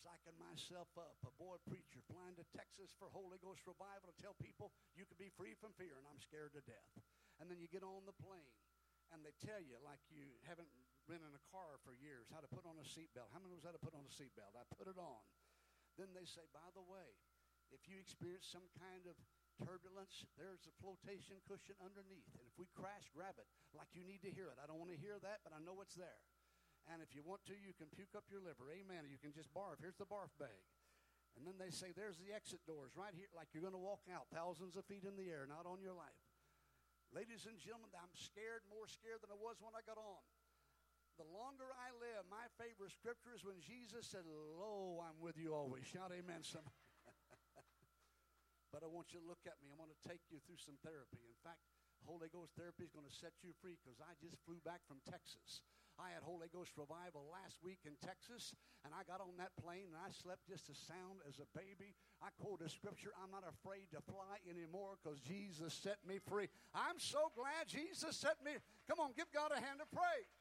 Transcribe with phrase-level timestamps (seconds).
[0.00, 4.32] psyching myself up, a boy preacher flying to Texas for Holy Ghost revival to tell
[4.40, 6.92] people you can be free from fear, and I'm scared to death.
[7.36, 8.56] And then you get on the plane,
[9.12, 10.72] and they tell you, like you haven't
[11.04, 13.28] been in a car for years, how to put on a seatbelt.
[13.32, 14.56] How many knows how to put on a seatbelt?
[14.56, 15.20] I put it on.
[16.00, 17.12] Then they say, by the way,
[17.68, 19.14] if you experience some kind of
[19.60, 22.32] turbulence, there's a flotation cushion underneath.
[22.40, 24.56] And if we crash, grab it like you need to hear it.
[24.56, 26.24] I don't want to hear that, but I know it's there.
[26.90, 28.66] And if you want to, you can puke up your liver.
[28.66, 29.06] Amen.
[29.06, 29.78] You can just barf.
[29.78, 30.66] Here's the barf bag.
[31.38, 34.02] And then they say, there's the exit doors right here, like you're going to walk
[34.10, 36.18] out thousands of feet in the air, not on your life.
[37.14, 40.22] Ladies and gentlemen, I'm scared, more scared than I was when I got on.
[41.18, 45.54] The longer I live, my favorite scripture is when Jesus said, Lo, I'm with you
[45.54, 45.86] always.
[45.86, 46.74] Shout amen, somebody.
[48.74, 49.70] but I want you to look at me.
[49.70, 51.22] I want to take you through some therapy.
[51.22, 51.60] In fact,
[52.08, 55.04] Holy Ghost therapy is going to set you free because I just flew back from
[55.04, 55.60] Texas.
[56.00, 58.56] I had Holy Ghost revival last week in Texas,
[58.88, 61.92] and I got on that plane and I slept just as sound as a baby.
[62.24, 66.48] I quoted a scripture, I'm not afraid to fly anymore because Jesus set me free.
[66.72, 68.56] I'm so glad Jesus set me.
[68.88, 70.32] Come on, give God a hand of praise.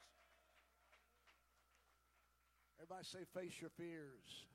[2.80, 4.47] Everybody say, face your fears.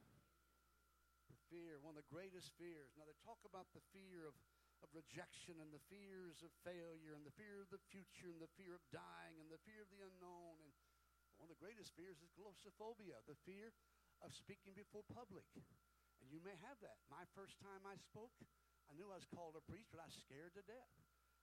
[1.53, 2.97] Fear, one of the greatest fears.
[2.97, 4.33] Now, they talk about the fear of
[4.84, 8.53] of rejection and the fears of failure and the fear of the future and the
[8.53, 10.61] fear of dying and the fear of the unknown.
[10.61, 10.77] And
[11.39, 13.75] one of the greatest fears is glossophobia, the fear
[14.23, 15.47] of speaking before public.
[16.23, 17.03] And you may have that.
[17.13, 18.33] My first time I spoke,
[18.89, 20.95] I knew I was called a priest, but I was scared to death.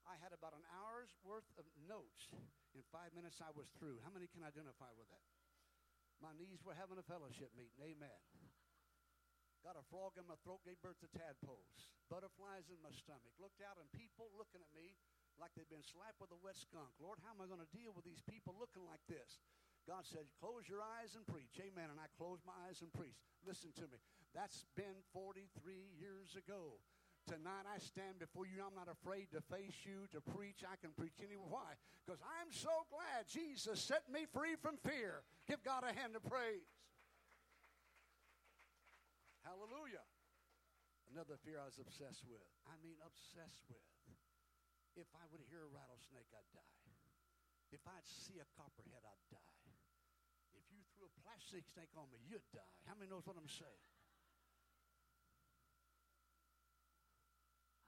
[0.08, 2.34] I had about an hour's worth of notes.
[2.74, 4.02] In five minutes, I was through.
[4.02, 5.28] How many can identify with that?
[6.18, 7.78] My knees were having a fellowship meeting.
[7.82, 8.22] Amen.
[9.62, 11.86] Got a frog in my throat, gave birth to tadpoles.
[12.10, 13.30] Butterflies in my stomach.
[13.38, 14.98] Looked out and people looking at me
[15.38, 16.90] like they'd been slapped with a wet skunk.
[16.98, 19.42] Lord, how am I going to deal with these people looking like this?
[19.88, 21.58] God said, close your eyes and preach.
[21.58, 21.90] Amen.
[21.90, 23.22] And I closed my eyes and preached.
[23.46, 23.98] Listen to me.
[24.32, 25.50] That's been 43
[25.98, 26.80] years ago.
[27.30, 28.66] Tonight I stand before you.
[28.66, 30.66] I'm not afraid to face you, to preach.
[30.66, 31.50] I can preach anywhere.
[31.50, 31.78] Why?
[32.02, 35.22] Because I'm so glad Jesus set me free from fear.
[35.46, 36.66] Give God a hand of praise.
[39.46, 40.06] Hallelujah.
[41.14, 42.42] Another fear I was obsessed with.
[42.66, 43.86] I mean, obsessed with.
[44.98, 46.78] If I would hear a rattlesnake, I'd die.
[47.72, 49.61] If I'd see a copperhead, I'd die.
[51.02, 52.78] Threw a plastic snake on me, you'd die.
[52.86, 53.90] How many knows what I'm saying?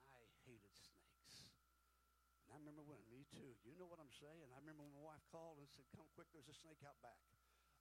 [0.09, 0.17] I
[0.49, 1.53] hated snakes.
[2.49, 3.53] And I remember when, me too.
[3.69, 4.49] You know what I'm saying?
[4.49, 7.21] I remember when my wife called and said, Come quick, there's a snake out back.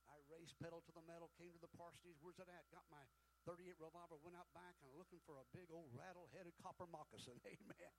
[0.04, 2.20] I raced pedal to the metal, came to the parsonage.
[2.20, 2.68] Where's it at?
[2.68, 3.00] Got my
[3.48, 7.40] 38 revolver, went out back and looking for a big old rattle headed copper moccasin.
[7.48, 7.92] Amen.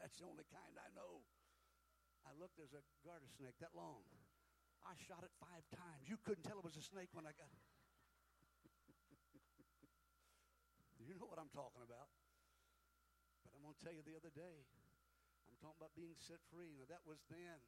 [0.00, 1.28] That's the only kind I know.
[2.24, 4.08] I looked, there's a garter snake that long.
[4.82, 6.10] I shot it five times.
[6.10, 7.46] You couldn't tell it was a snake when I got
[11.06, 12.08] You know what I'm talking about.
[13.46, 14.66] But I'm going to tell you the other day,
[15.50, 16.74] I'm talking about being set free.
[16.78, 17.60] Now, that was then.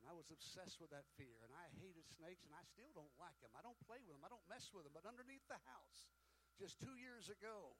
[0.00, 1.36] And I was obsessed with that fear.
[1.44, 3.52] And I hated snakes, and I still don't like them.
[3.52, 4.24] I don't play with them.
[4.24, 4.96] I don't mess with them.
[4.96, 6.08] But underneath the house,
[6.56, 7.76] just two years ago,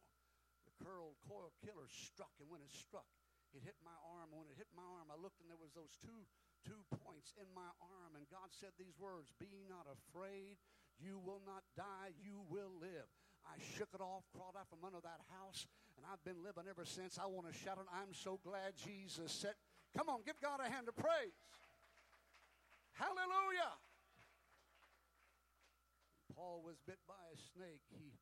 [0.69, 2.37] the curled coil killer struck.
[2.43, 3.09] And when it struck,
[3.57, 4.37] it hit my arm.
[4.37, 6.29] When it hit my arm, I looked, and there was those two
[6.67, 8.17] two points in my arm.
[8.17, 10.61] And God said these words Be not afraid.
[11.01, 12.13] You will not die.
[12.21, 13.09] You will live.
[13.49, 15.65] I shook it off, crawled out from under that house,
[15.97, 17.17] and I've been living ever since.
[17.17, 17.89] I want to shout it.
[17.89, 19.57] I'm so glad Jesus said,
[19.97, 21.41] Come on, give God a hand of praise.
[22.93, 23.81] Hallelujah.
[26.37, 27.83] Paul was bit by a snake.
[27.91, 28.13] He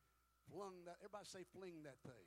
[0.50, 2.27] flung that, everybody say, fling that thing.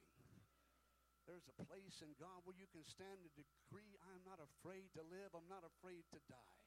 [1.31, 5.01] There's a place in God where you can stand and decree, I'm not afraid to
[5.07, 6.59] live, I'm not afraid to die.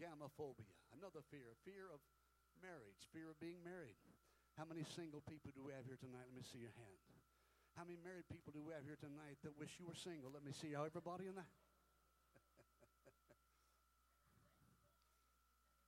[0.00, 2.00] Gamophobia, another fear, fear of
[2.64, 4.00] marriage, fear of being married.
[4.56, 6.32] How many single people do we have here tonight?
[6.32, 6.96] Let me see your hand.
[7.76, 10.32] How many married people do we have here tonight that wish you were single?
[10.32, 11.52] Let me see how everybody in that.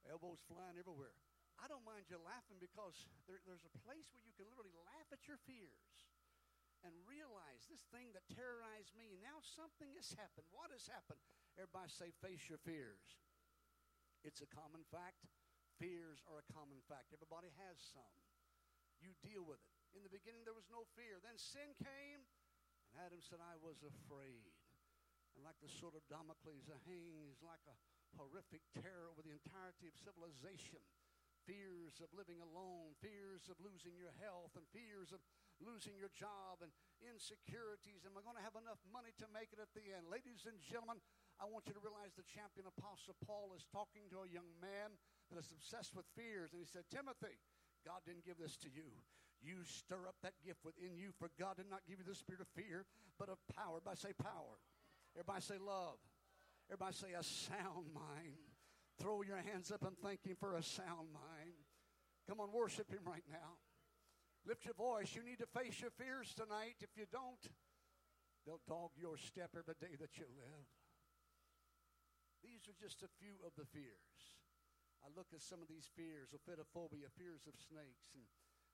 [0.12, 1.16] elbows flying everywhere.
[1.56, 5.08] I don't mind you laughing because there, there's a place where you can literally laugh
[5.16, 6.10] at your fears
[6.86, 10.48] and realize this thing that terrorized me, now something has happened.
[10.52, 11.20] What has happened?
[11.60, 13.20] Everybody say, face your fears.
[14.24, 15.28] It's a common fact.
[15.80, 17.12] Fears are a common fact.
[17.12, 18.16] Everybody has some.
[19.00, 19.76] You deal with it.
[19.96, 21.18] In the beginning, there was no fear.
[21.24, 22.20] Then sin came,
[22.92, 24.52] and Adam said, I was afraid.
[25.34, 27.76] And like the sword of Damocles, a hangs like a
[28.18, 30.84] horrific terror over the entirety of civilization.
[31.48, 35.24] Fears of living alone, fears of losing your health, and fears of
[35.60, 36.72] losing your job, and
[37.04, 38.04] insecurities.
[38.04, 40.08] Am I going to have enough money to make it at the end?
[40.08, 41.00] Ladies and gentlemen,
[41.40, 44.96] I want you to realize the champion apostle Paul is talking to a young man
[45.32, 46.52] that is obsessed with fears.
[46.52, 47.40] And he said, Timothy,
[47.84, 48.92] God didn't give this to you.
[49.40, 52.44] You stir up that gift within you, for God did not give you the spirit
[52.44, 52.84] of fear,
[53.16, 53.80] but of power.
[53.80, 54.60] Everybody say power.
[55.16, 55.96] Everybody say love.
[56.68, 58.36] Everybody say a sound mind.
[59.00, 61.56] Throw your hands up and thank Him for a sound mind.
[62.28, 63.56] Come on, worship Him right now.
[64.48, 65.12] Lift your voice.
[65.12, 66.80] You need to face your fears tonight.
[66.80, 67.44] If you don't,
[68.44, 70.68] they'll dog your step every day that you live.
[72.40, 74.16] These are just a few of the fears.
[75.04, 78.24] I look at some of these fears, ophidiophobia, fears of snakes, and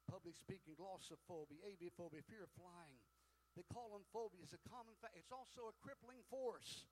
[0.07, 3.03] public speaking, glossophobia, aviophobia, fear of flying.
[3.59, 4.55] They call them phobias.
[4.55, 5.19] A common fact.
[5.19, 6.87] It's also a crippling force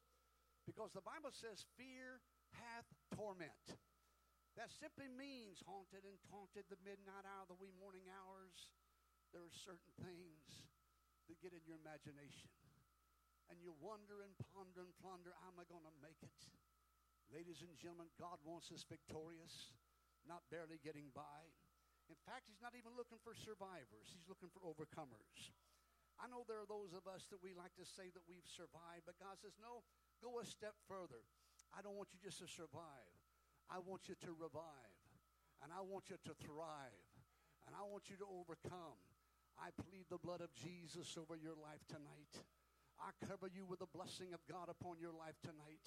[0.66, 2.24] because the Bible says fear
[2.56, 3.78] hath torment.
[4.54, 8.70] That simply means haunted and taunted the midnight hour, the wee morning hours.
[9.34, 10.70] There are certain things
[11.26, 12.54] that get in your imagination.
[13.50, 16.40] And you wonder and ponder and plunder, am I going to make it?
[17.34, 19.74] Ladies and gentlemen, God wants us victorious,
[20.22, 21.50] not barely getting by.
[22.06, 25.50] In fact, He's not even looking for survivors, He's looking for overcomers.
[26.14, 29.02] I know there are those of us that we like to say that we've survived,
[29.02, 29.82] but God says, no,
[30.22, 31.26] go a step further.
[31.74, 33.13] I don't want you just to survive,
[33.70, 35.00] I want you to revive,
[35.62, 37.08] and I want you to thrive,
[37.66, 39.00] and I want you to overcome.
[39.56, 42.34] I plead the blood of Jesus over your life tonight.
[42.98, 45.82] I cover you with the blessing of God upon your life tonight.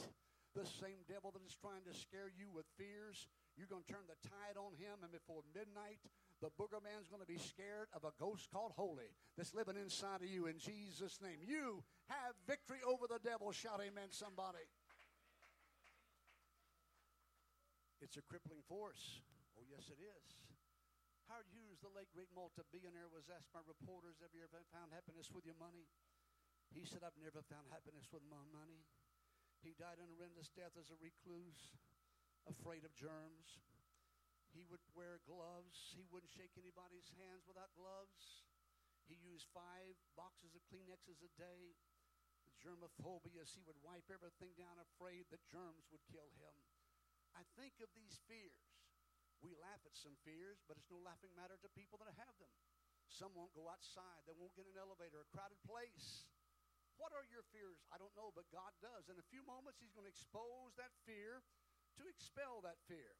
[0.55, 4.07] The same devil that is trying to scare you with fears, you're going to turn
[4.09, 6.01] the tide on him, and before midnight,
[6.41, 10.21] the booger man's going to be scared of a ghost called Holy that's living inside
[10.21, 11.41] of you in Jesus' name.
[11.41, 13.51] You have victory over the devil.
[13.51, 14.65] Shout amen, somebody.
[17.97, 19.25] It's a crippling force.
[19.57, 20.27] Oh, yes, it is.
[21.27, 25.33] Howard Hughes, the late great multi-billionaire, was asked by reporters, Have you ever found happiness
[25.33, 25.89] with your money?
[26.71, 28.85] He said, I've never found happiness with my money.
[29.65, 31.73] He died an horrendous death as a recluse,
[32.45, 33.59] afraid of germs.
[34.53, 35.97] He would wear gloves.
[35.97, 38.45] He wouldn't shake anybody's hands without gloves.
[39.09, 41.75] He used five boxes of Kleenexes a day.
[42.45, 46.55] The he would wipe everything down, afraid that germs would kill him.
[47.37, 48.65] I think of these fears.
[49.45, 52.49] We laugh at some fears, but it's no laughing matter to people that have them.
[53.05, 54.25] Some won't go outside.
[54.25, 56.25] They won't get an elevator, a crowded place.
[56.97, 57.77] What are your fears?
[57.93, 59.05] I don't know, but God does.
[59.07, 61.45] In a few moments, He's going to expose that fear
[62.01, 63.13] to expel that fear.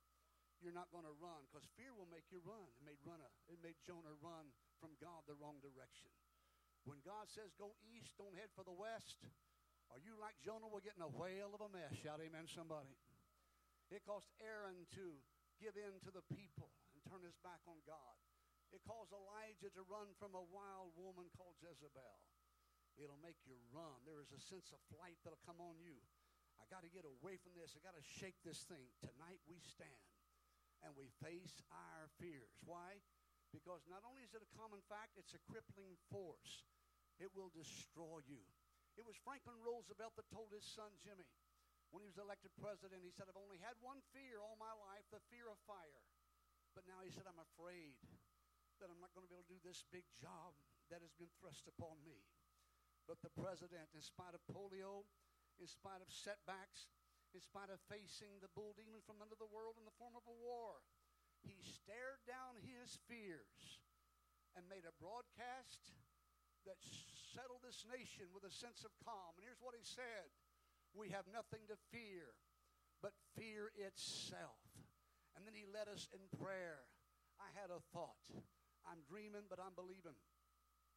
[0.57, 2.65] You're not going to run because fear will make you run.
[2.73, 4.49] It made, run a, it made Jonah run
[4.81, 6.09] from God the wrong direction.
[6.89, 9.21] When God says go east, don't head for the west,
[9.93, 10.65] are you like Jonah?
[10.65, 11.93] We're getting a whale of a mess.
[12.01, 12.89] Shout amen, somebody.
[13.87, 15.15] It cost Aaron to
[15.63, 18.15] give in to the people and turn his back on God.
[18.75, 22.19] It caused Elijah to run from a wild woman called Jezebel.
[22.99, 24.03] It'll make you run.
[24.03, 25.95] There is a sense of flight that'll come on you.
[26.57, 27.77] I got to get away from this.
[27.77, 28.91] I got to shake this thing.
[28.99, 30.11] Tonight we stand
[30.83, 32.57] and we face our fears.
[32.65, 32.99] Why?
[33.53, 36.67] Because not only is it a common fact, it's a crippling force.
[37.17, 38.43] It will destroy you.
[38.97, 41.25] It was Franklin Roosevelt that told his son Jimmy
[41.91, 45.07] when he was elected president, he said, I've only had one fear all my life,
[45.07, 46.03] the fear of fire.
[46.75, 47.95] But now he said, I'm afraid
[48.83, 50.53] that I'm not going to be able to do this big job
[50.93, 52.27] that has been thrust upon me.
[53.07, 55.07] But the president, in spite of polio,
[55.57, 56.91] in spite of setbacks,
[57.31, 60.27] in spite of facing the bull demon from under the world in the form of
[60.27, 60.83] a war,
[61.43, 63.79] he stared down his fears
[64.55, 65.95] and made a broadcast
[66.67, 66.79] that
[67.31, 69.37] settled this nation with a sense of calm.
[69.39, 70.27] And here's what he said
[70.97, 72.33] We have nothing to fear
[73.05, 74.57] but fear itself.
[75.37, 76.89] And then he led us in prayer.
[77.37, 78.25] I had a thought.
[78.81, 80.17] I'm dreaming, but I'm believing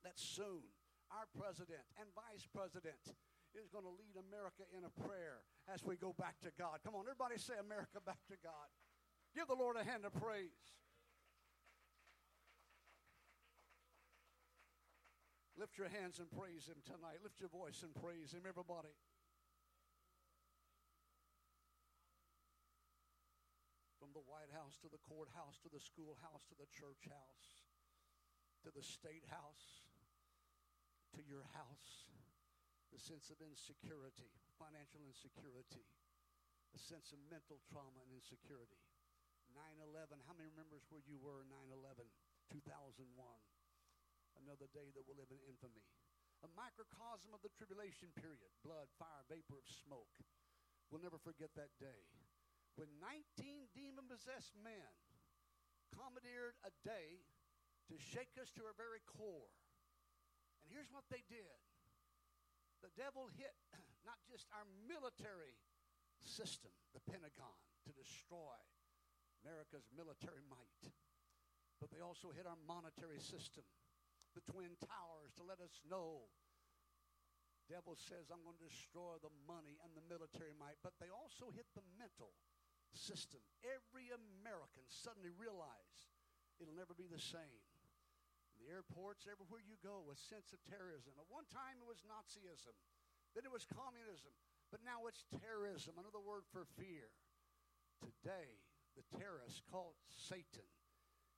[0.00, 0.64] that soon
[1.12, 3.12] our president and vice president
[3.52, 6.80] is going to lead America in a prayer as we go back to God.
[6.80, 8.70] Come on, everybody say America back to God.
[9.36, 10.80] Give the Lord a hand of praise.
[15.58, 17.20] Lift your hands and praise Him tonight.
[17.20, 18.96] Lift your voice and praise Him, everybody.
[24.10, 27.62] From the White House to the courthouse to the schoolhouse to the church house
[28.66, 29.86] to the state house
[31.14, 32.10] to your house
[32.90, 35.86] the sense of insecurity, financial insecurity,
[36.74, 38.82] a sense of mental trauma and insecurity.
[39.54, 42.02] 9 11, how many remembers where you were 9 11,
[42.50, 43.14] 2001?
[44.42, 45.86] Another day that will live in infamy.
[46.42, 50.18] A microcosm of the tribulation period blood, fire, vapor of smoke.
[50.90, 52.10] We'll never forget that day
[52.76, 54.94] when 19 demon possessed men
[55.90, 57.24] commandeered a day
[57.90, 59.50] to shake us to our very core
[60.62, 61.58] And here's what they did
[62.80, 63.52] the devil hit
[64.08, 65.60] not just our military
[66.24, 68.56] system, the Pentagon, to destroy
[69.44, 70.84] America's military might,
[71.80, 73.64] but they also hit our monetary system,
[74.36, 76.28] the Twin Towers, to let us know.
[77.68, 81.54] Devil says, I'm going to destroy the money and the military might, but they also
[81.54, 82.36] hit the mental
[82.94, 83.40] system.
[83.62, 86.10] Every American suddenly realized
[86.58, 87.64] it'll never be the same.
[88.60, 91.16] The airports, everywhere you go, a sense of terrorism.
[91.16, 92.76] At one time, it was Nazism,
[93.32, 94.36] then it was communism,
[94.68, 97.08] but now it's terrorism, another word for fear.
[98.04, 98.60] Today,
[98.98, 100.68] the terrorist called Satan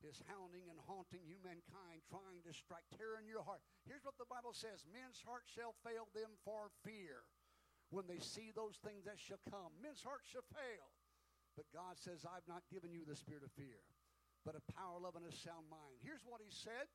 [0.03, 3.63] is hounding and haunting humankind, trying to strike terror in your heart.
[3.87, 7.23] Here's what the Bible says Men's hearts shall fail them for fear
[7.95, 9.71] when they see those things that shall come.
[9.79, 10.91] Men's hearts shall fail.
[11.57, 13.85] But God says, I've not given you the spirit of fear,
[14.45, 16.01] but a power, love, and a sound mind.
[16.01, 16.89] Here's what he said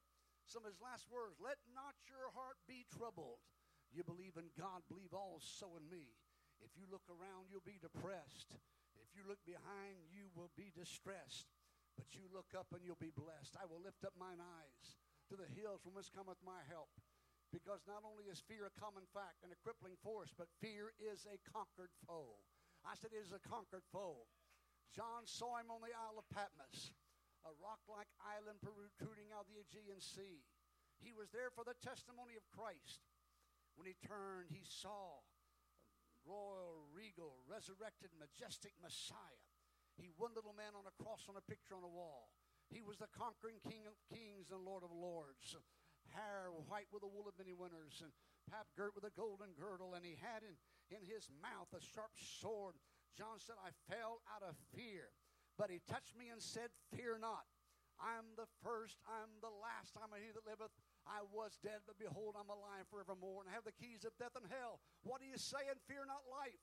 [0.47, 3.43] some of his last words Let not your heart be troubled.
[3.91, 6.15] You believe in God, believe also in me.
[6.63, 8.55] If you look around, you'll be depressed.
[8.97, 11.51] If you look behind, you will be distressed.
[11.95, 13.55] But you look up and you'll be blessed.
[13.59, 14.97] I will lift up mine eyes
[15.31, 16.91] to the hills from whence cometh my help.
[17.51, 21.23] Because not only is fear a common fact and a crippling force, but fear is
[21.27, 22.43] a conquered foe.
[22.83, 24.27] I said it is a conquered foe.
[24.95, 26.91] John saw him on the Isle of Patmos,
[27.45, 30.43] a rock like island protruding out of the Aegean Sea.
[30.99, 33.05] He was there for the testimony of Christ.
[33.77, 35.25] When he turned, he saw a
[36.25, 39.45] royal, regal, resurrected, majestic Messiah.
[39.97, 42.33] He one little man on a cross on a picture on a wall.
[42.69, 45.55] He was the conquering King of kings and Lord of lords.
[46.13, 48.11] Hair white with the wool of many winters, and
[48.47, 50.55] pap girt with a golden girdle, and he had in,
[50.89, 52.79] in his mouth a sharp sword.
[53.17, 55.09] John said, I fell out of fear.
[55.57, 57.49] But he touched me and said, Fear not.
[57.97, 60.69] I'm the first, I'm the last, I'm he that liveth.
[61.09, 64.37] I was dead, but behold, I'm alive forevermore, and I have the keys of death
[64.37, 64.77] and hell.
[65.01, 65.81] What are you saying?
[65.89, 66.61] Fear not life,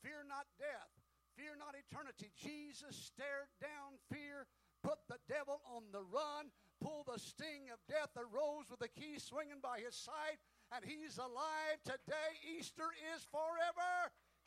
[0.00, 0.88] fear not death,
[1.36, 2.32] fear not eternity.
[2.32, 4.48] Jesus stared down fear,
[4.80, 6.48] put the devil on the run,
[6.80, 10.40] pulled the sting of death, arose with the key swinging by his side,
[10.72, 12.30] and he's alive today.
[12.56, 13.92] Easter is forever.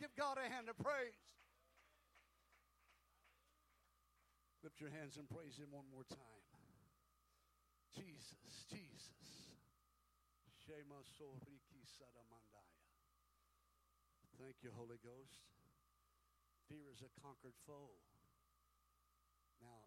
[0.01, 1.42] Give God a hand of praise.
[4.63, 6.43] Lift your hands and praise Him one more time.
[7.91, 9.51] Jesus, Jesus.
[14.39, 15.43] Thank you, Holy Ghost.
[16.71, 17.91] Fear is a conquered foe.
[19.59, 19.83] Now,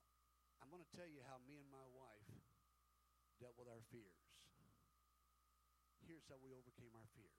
[0.60, 2.28] I'm going to tell you how me and my wife
[3.40, 4.28] dealt with our fears.
[6.04, 7.36] Here's how we overcame our fears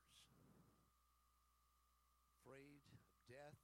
[2.48, 3.60] afraid of death,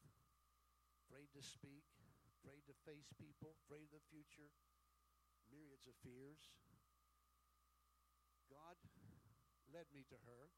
[1.07, 1.87] afraid to speak,
[2.43, 4.51] afraid to face people, afraid of the future,
[5.47, 6.51] myriads of fears.
[8.51, 8.75] God
[9.71, 10.51] led me to her.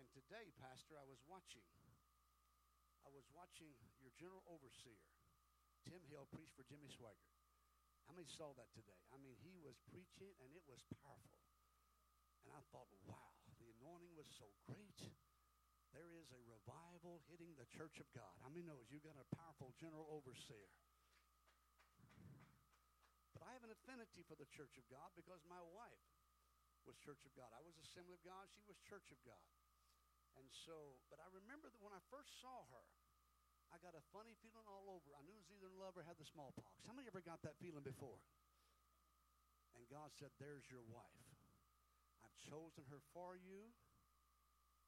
[0.00, 1.68] And today, Pastor, I was watching.
[3.04, 5.04] I was watching your general overseer,
[5.84, 7.36] Tim Hill, preach for Jimmy Swaggart.
[8.08, 8.96] How many saw that today?
[9.12, 11.44] I mean, he was preaching and it was powerful.
[12.40, 15.12] And I thought, wow, the anointing was so great.
[15.92, 18.32] There is a revival hitting the church of God.
[18.40, 20.72] How many knows You've got a powerful general overseer?
[23.62, 26.02] Have an affinity for the church of God because my wife
[26.82, 27.46] was Church of God.
[27.54, 28.50] I was Assembly of God.
[28.50, 29.38] She was Church of God.
[30.34, 32.82] And so, but I remember that when I first saw her,
[33.70, 35.14] I got a funny feeling all over.
[35.14, 36.82] I knew it was either in love or had the smallpox.
[36.90, 38.18] How many ever got that feeling before?
[39.78, 41.22] And God said, There's your wife.
[42.26, 43.70] I've chosen her for you,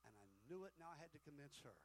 [0.03, 0.75] and I knew it.
[0.83, 1.79] Now I had to convince her.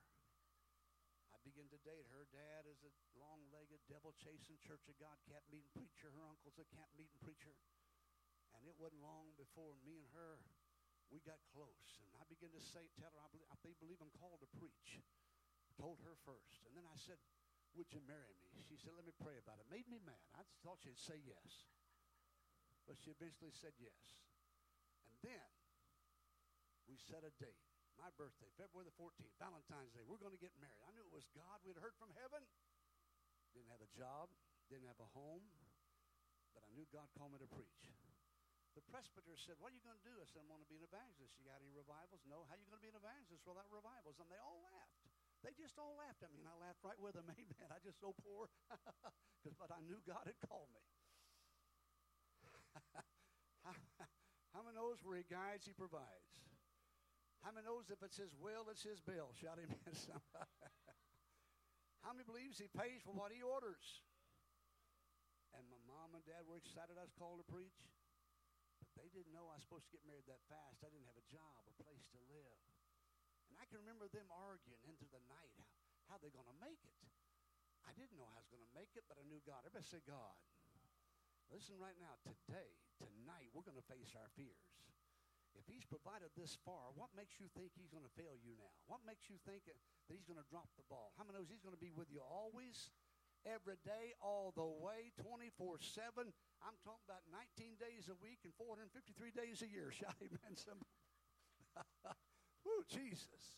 [1.40, 2.28] I began to date her.
[2.36, 6.12] Dad is a long legged, devil chasing Church of God camp meeting preacher.
[6.12, 7.56] Her uncle's a camp meeting preacher.
[8.60, 10.44] And it wasn't long before me and her,
[11.08, 12.04] we got close.
[12.04, 15.00] And I began to say, tell her, I believe, I believe I'm called to preach.
[15.80, 16.68] Told her first.
[16.68, 17.16] And then I said,
[17.72, 18.52] would you marry me?
[18.68, 19.66] She said, let me pray about it.
[19.72, 20.20] Made me mad.
[20.36, 21.72] I thought she'd say yes.
[22.84, 24.20] But she eventually said yes.
[25.08, 25.48] And then
[26.84, 27.69] we set a date.
[28.00, 30.00] My birthday, February the 14th, Valentine's Day.
[30.08, 30.80] We're going to get married.
[30.88, 31.60] I knew it was God.
[31.68, 32.48] We'd heard from heaven.
[33.52, 34.32] Didn't have a job,
[34.72, 35.44] didn't have a home,
[36.56, 37.92] but I knew God called me to preach.
[38.78, 40.16] The presbyter said, What are you going to do?
[40.16, 41.36] I said, I'm going to be an evangelist.
[41.36, 42.24] You got any revivals?
[42.24, 42.48] No.
[42.48, 44.16] How are you going to be an evangelist without revivals?
[44.22, 44.96] And they all laughed.
[45.44, 47.28] They just all laughed at me, and I laughed right with them.
[47.36, 47.68] Amen.
[47.68, 48.48] I just so poor.
[49.60, 50.84] but I knew God had called me.
[54.56, 56.30] How many knows where he guides, he provides?
[57.44, 59.32] How many knows if it's his will, it's his bill?
[59.40, 59.80] Shout amen,
[62.04, 64.04] How many believes he pays for what he orders?
[65.56, 67.80] And my mom and dad were excited I was called to preach.
[68.80, 70.84] But they didn't know I was supposed to get married that fast.
[70.84, 72.60] I didn't have a job, a place to live.
[73.52, 76.80] And I can remember them arguing into the night how, how they going to make
[76.86, 77.00] it.
[77.88, 79.66] I didn't know how I was going to make it, but I knew God.
[79.66, 80.38] Everybody say God.
[81.50, 84.70] Listen right now, today, tonight, we're going to face our fears.
[85.58, 88.74] If he's provided this far, what makes you think he's going to fail you now?
[88.86, 91.14] What makes you think that he's going to drop the ball?
[91.18, 92.94] How many knows he's going to be with you always,
[93.46, 96.30] every day, all the way, 24 7?
[96.62, 97.26] I'm talking about
[97.58, 99.90] 19 days a week and 453 days a year.
[100.00, 100.94] Shout amen, somebody.
[102.66, 103.58] Woo, Jesus.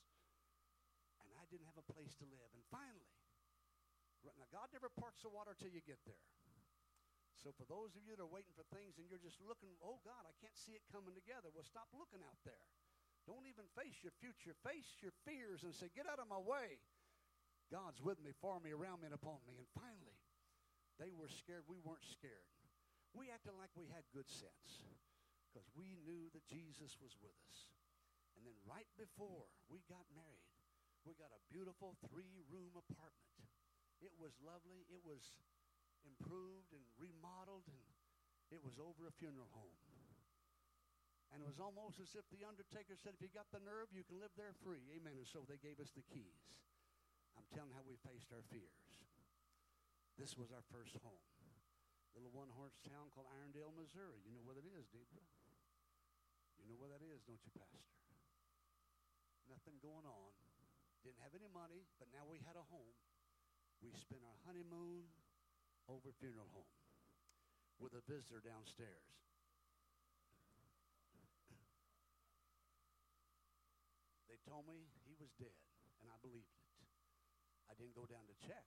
[1.27, 2.49] And I didn't have a place to live.
[2.55, 3.11] And finally,
[4.23, 6.21] now God never parts the water till you get there.
[7.41, 9.97] So for those of you that are waiting for things and you're just looking, oh
[10.05, 12.69] God, I can't see it coming together, well, stop looking out there.
[13.25, 14.53] Don't even face your future.
[14.61, 16.77] Face your fears and say, get out of my way.
[17.73, 19.57] God's with me, for me, around me, and upon me.
[19.57, 20.21] And finally,
[21.01, 21.65] they were scared.
[21.65, 22.49] We weren't scared.
[23.17, 24.85] We acted like we had good sense
[25.49, 27.57] because we knew that Jesus was with us.
[28.37, 30.51] And then right before we got married,
[31.03, 33.37] we got a beautiful three room apartment.
[34.01, 34.85] It was lovely.
[34.89, 35.33] It was
[36.05, 37.81] improved and remodeled, and
[38.51, 39.79] it was over a funeral home.
[41.31, 44.03] And it was almost as if the undertaker said, if you got the nerve, you
[44.03, 44.83] can live there free.
[44.91, 45.15] Amen.
[45.15, 46.59] And so they gave us the keys.
[47.39, 48.83] I'm telling how we faced our fears.
[50.19, 51.23] This was our first home.
[52.11, 54.19] Little one horse town called Irondale, Missouri.
[54.27, 55.23] You know where that is, Deidre?
[56.59, 57.79] You know where that is, don't you, Pastor?
[59.47, 60.31] Nothing going on.
[61.07, 62.93] Didn't have any money, but now we had a home.
[63.79, 65.07] We spent our honeymoon
[65.89, 66.69] over funeral home
[67.81, 69.09] with a visitor downstairs.
[74.29, 75.57] They told me he was dead,
[75.99, 76.63] and I believed it.
[77.67, 78.63] I didn't go down to check.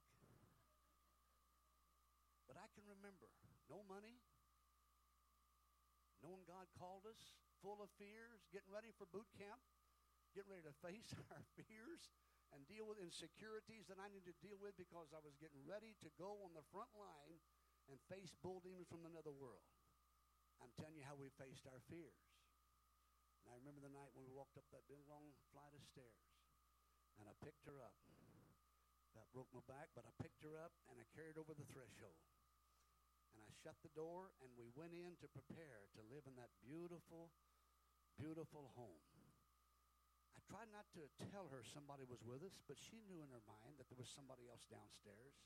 [2.51, 3.31] But I can remember
[3.71, 4.21] no money,
[6.21, 9.63] knowing God called us, full of fears, getting ready for boot camp,
[10.37, 12.13] getting ready to face our fears
[12.55, 15.99] and deal with insecurities that I needed to deal with because I was getting ready
[16.07, 17.43] to go on the front line
[17.91, 19.67] and face bull demons from another world.
[20.63, 22.23] I'm telling you how we faced our fears.
[23.43, 26.25] And I remember the night when we walked up that big long flight of stairs,
[27.21, 27.99] and I picked her up.
[29.19, 32.19] That broke my back, but I picked her up and I carried over the threshold.
[33.35, 36.55] And I shut the door, and we went in to prepare to live in that
[36.63, 37.35] beautiful,
[38.15, 39.03] beautiful home
[40.43, 43.79] tried not to tell her somebody was with us, but she knew in her mind
[43.79, 45.39] that there was somebody else downstairs.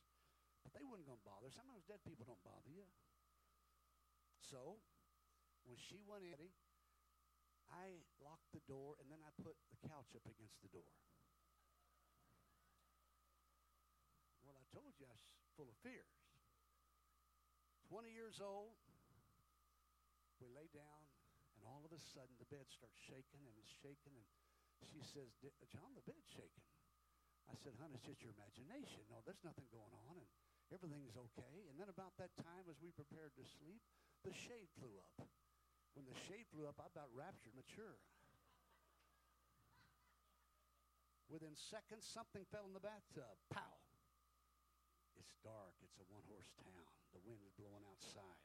[0.64, 1.52] But they weren't going to bother.
[1.52, 2.84] Sometimes dead people don't bother you.
[4.38, 4.80] So,
[5.68, 6.40] when she went in,
[7.68, 10.92] I locked the door and then I put the couch up against the door.
[14.40, 16.16] Well, I told you I was full of fears.
[17.92, 18.76] 20 years old,
[20.40, 21.00] we lay down,
[21.56, 24.28] and all of a sudden the bed starts shaking and it's shaking and
[24.86, 25.30] she says,
[25.72, 26.66] John, the bed's shaking.
[27.48, 29.02] I said, hon, it's just your imagination.
[29.08, 30.28] No, there's nothing going on, and
[30.68, 31.64] everything's okay.
[31.72, 33.80] And then about that time, as we prepared to sleep,
[34.22, 35.24] the shade flew up.
[35.96, 37.96] When the shade flew up, I about raptured mature.
[41.32, 43.36] Within seconds, something fell in the bathtub.
[43.52, 43.76] Pow!
[45.16, 45.76] It's dark.
[45.84, 46.88] It's a one horse town.
[47.12, 48.44] The wind is blowing outside.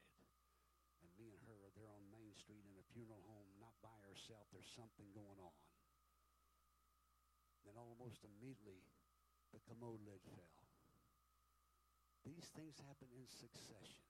[1.03, 3.95] And me and her are there on Main Street in a funeral home, not by
[4.07, 4.47] herself.
[4.51, 5.55] There's something going on.
[7.63, 8.83] Then almost immediately,
[9.55, 10.59] the commode lid fell.
[12.23, 14.03] These things happen in succession.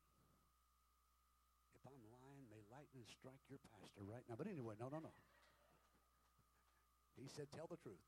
[1.74, 4.38] If I'm lying, may lightning strike your pastor right now.
[4.38, 5.13] But anyway, no, no, no.
[7.18, 8.02] He said, tell the truth.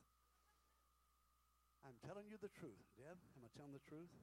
[1.86, 2.81] I'm telling you the truth.
[2.97, 4.13] Deb, am I telling the truth?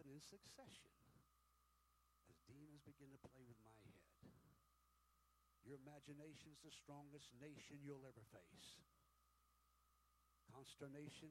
[0.00, 0.88] It's in succession
[2.32, 4.00] as demons begin to play with my head.
[5.60, 8.80] Your imagination is the strongest nation you'll ever face
[10.50, 11.30] consternation,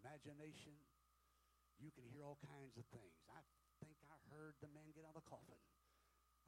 [0.00, 0.78] imagination.
[1.82, 3.18] You can hear all kinds of things.
[3.28, 3.42] I
[3.82, 5.58] think I heard the man get out of the coffin.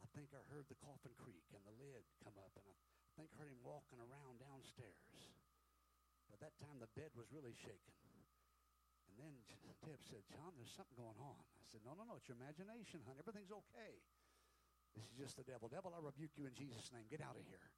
[0.02, 2.74] I think I heard the coffin creak and the lid come up, and I
[3.16, 5.08] think I heard him walking around downstairs.
[6.28, 7.96] But that time the bed was really shaking.
[9.08, 9.32] And then
[9.84, 11.42] Deb said, John, there's something going on.
[11.60, 13.20] I said, no, no, no, it's your imagination, hon.
[13.20, 14.00] Everything's okay.
[14.96, 15.68] This is just the devil.
[15.68, 17.04] Devil, I rebuke you in Jesus' name.
[17.12, 17.68] Get out of here.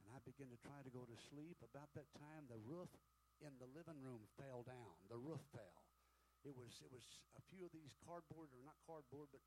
[0.00, 1.60] And I began to try to go to sleep.
[1.60, 2.88] About that time, the roof
[3.42, 4.98] in the living room fell down.
[5.06, 5.82] The roof fell.
[6.46, 9.42] It was it was a few of these cardboard or not cardboard, but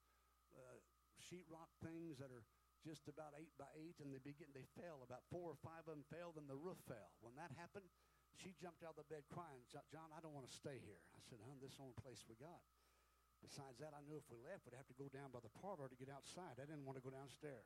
[0.56, 0.80] uh,
[1.20, 2.44] sheetrock things that are
[2.84, 5.06] just about eight by eight, and they begin they fell.
[5.06, 7.14] About four or five of them fell, then the roof fell.
[7.22, 7.88] When that happened,
[8.36, 11.22] she jumped out of the bed crying, "John, I don't want to stay here." I
[11.24, 12.64] said, "Hon, this is the only place we got."
[13.42, 15.90] Besides that, I knew if we left, we'd have to go down by the parlor
[15.90, 16.62] to get outside.
[16.62, 17.66] I didn't want to go downstairs.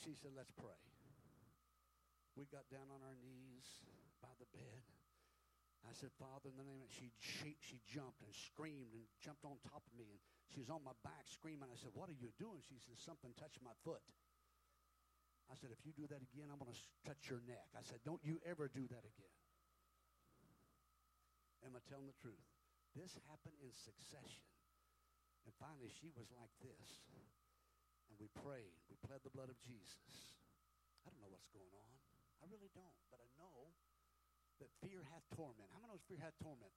[0.00, 0.95] She said, "Let's pray."
[2.36, 3.64] We got down on our knees
[4.20, 4.84] by the bed.
[5.88, 9.46] I said, Father, in the name of she, she she jumped and screamed and jumped
[9.46, 10.20] on top of me and
[10.50, 11.70] she was on my back screaming.
[11.70, 12.62] I said, What are you doing?
[12.66, 14.02] She said, Something touched my foot.
[15.46, 17.70] I said, If you do that again, I'm going to touch your neck.
[17.74, 19.36] I said, Don't you ever do that again.
[21.66, 22.42] Am I telling the truth?
[22.94, 24.46] This happened in succession.
[25.46, 26.88] And finally, she was like this.
[28.10, 28.74] And we prayed.
[28.86, 30.34] We pled the blood of Jesus.
[31.02, 32.05] I don't know what's going on.
[32.46, 32.94] I really don't.
[33.10, 33.74] But I know
[34.62, 35.66] that fear hath torment.
[35.74, 36.70] How many knows fear hath torment?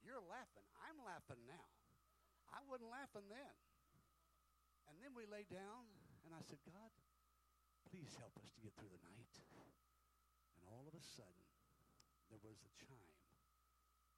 [0.00, 0.64] You're laughing.
[0.80, 1.68] I'm laughing now.
[2.48, 3.54] I wasn't laughing then.
[4.88, 5.84] And then we lay down,
[6.24, 6.88] and I said, God,
[7.92, 9.28] please help us to get through the night.
[10.56, 11.44] And all of a sudden,
[12.32, 13.20] there was a chime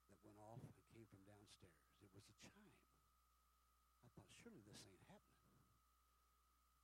[0.07, 1.83] that went off and came from downstairs.
[1.99, 2.79] It was a chime.
[4.01, 5.51] I thought, surely this ain't happening.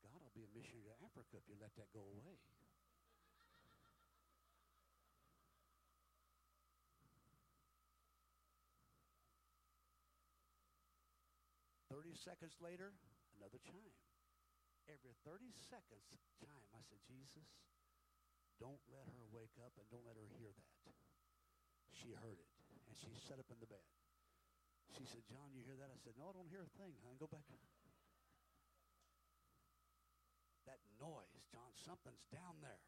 [0.03, 2.35] God, I'll be a missionary to Africa if you let that go away.
[12.09, 12.89] 30 seconds later,
[13.37, 13.93] another chime.
[14.89, 16.09] Every 30 seconds
[16.41, 17.45] chime, I said, Jesus,
[18.57, 20.73] don't let her wake up and don't let her hear that.
[21.93, 22.49] She heard it,
[22.89, 23.85] and she sat up in the bed.
[24.97, 25.93] She said, John, you hear that?
[25.93, 27.13] I said, no, I don't hear a thing, hon.
[27.21, 27.45] Go back.
[30.65, 32.81] That noise, John, something's down there.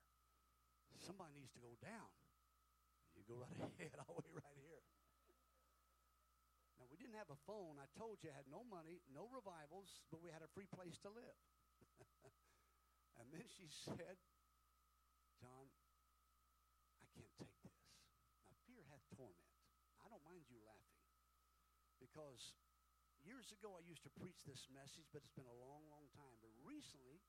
[0.98, 2.10] Somebody needs to go down.
[3.14, 4.82] You go right ahead, I'll wait right here
[6.96, 7.76] didn't have a phone.
[7.78, 10.96] I told you I had no money, no revivals, but we had a free place
[11.04, 11.40] to live.
[13.20, 14.16] and then she said,
[15.42, 15.68] John,
[17.02, 17.76] I can't take this.
[18.48, 19.52] Now, fear hath torment.
[20.00, 21.04] I don't mind you laughing
[22.00, 22.56] because
[23.22, 26.40] years ago I used to preach this message, but it's been a long, long time.
[26.40, 27.22] But recently,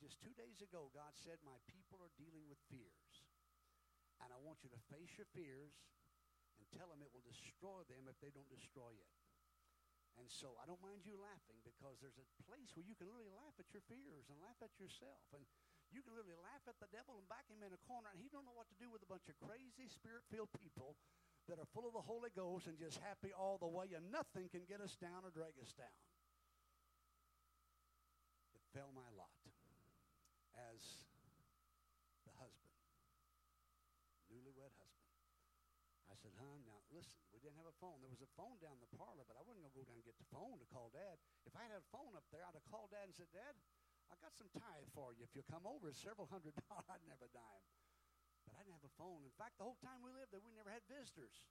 [0.00, 3.26] just two days ago, God said, My people are dealing with fears.
[4.22, 5.74] And I want you to face your fears
[6.62, 9.10] and tell them it will destroy them if they don't destroy it.
[10.20, 13.34] And so I don't mind you laughing because there's a place where you can literally
[13.34, 15.24] laugh at your fears and laugh at yourself.
[15.34, 15.42] And
[15.90, 18.28] you can literally laugh at the devil and back him in a corner, and he
[18.28, 20.96] don't know what to do with a bunch of crazy, spirit-filled people
[21.50, 24.48] that are full of the Holy Ghost and just happy all the way, and nothing
[24.52, 25.96] can get us down or drag us down.
[28.56, 29.32] It fell my lot
[30.54, 30.80] as
[32.24, 32.76] the husband,
[34.32, 35.02] newlywed husband
[36.22, 37.98] said, hon, now listen, we didn't have a phone.
[37.98, 40.06] There was a phone down the parlor, but I wasn't going to go down and
[40.06, 41.18] get the phone to call Dad.
[41.42, 43.58] If I had a phone up there, I'd have called Dad and said, Dad,
[44.06, 45.26] I got some tithe for you.
[45.26, 46.86] If you come over, it's several hundred dollars.
[46.86, 47.66] I'd never dime.
[48.46, 49.26] But I didn't have a phone.
[49.26, 51.42] In fact, the whole time we lived there, we never had visitors.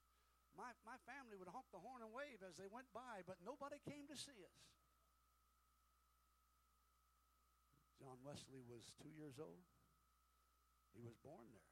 [0.56, 3.80] My, my family would honk the horn and wave as they went by, but nobody
[3.84, 4.60] came to see us.
[8.00, 9.64] John Wesley was two years old.
[10.92, 11.71] He was born there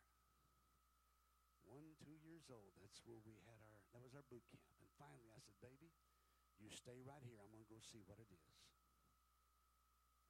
[1.69, 2.73] one, two years old.
[2.81, 4.73] That's where we had our, that was our boot camp.
[4.81, 5.93] And finally I said, baby,
[6.59, 7.39] you stay right here.
[7.39, 8.57] I'm going to go see what it is.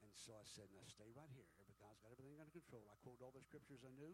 [0.03, 1.49] And so I said, now stay right here.
[1.79, 2.85] God's got everything under control.
[2.91, 4.13] I quoted all the scriptures I knew.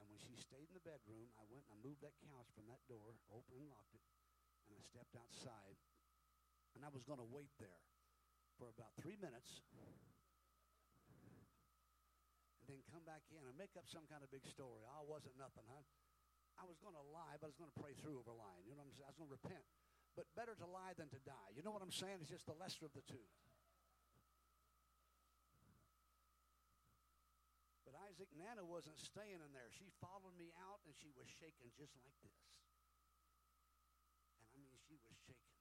[0.00, 2.70] And when she stayed in the bedroom, I went and I moved that couch from
[2.70, 4.04] that door, opened and locked it,
[4.70, 5.76] and I stepped outside.
[6.78, 7.82] And I was going to wait there
[8.56, 9.66] for about three minutes
[12.68, 14.84] then come back in and make up some kind of big story.
[14.84, 15.84] It wasn't nothing, huh?
[16.60, 18.68] I was going to lie, but I was going to pray through over lying.
[18.68, 19.08] You know what I'm saying?
[19.08, 19.64] I was going to repent.
[20.18, 21.54] But better to lie than to die.
[21.54, 22.18] You know what I'm saying?
[22.20, 23.22] It's just the lesser of the two.
[27.86, 29.70] But Isaac Nana wasn't staying in there.
[29.70, 32.42] She followed me out and she was shaking just like this.
[34.42, 35.54] And I mean, she was shaking.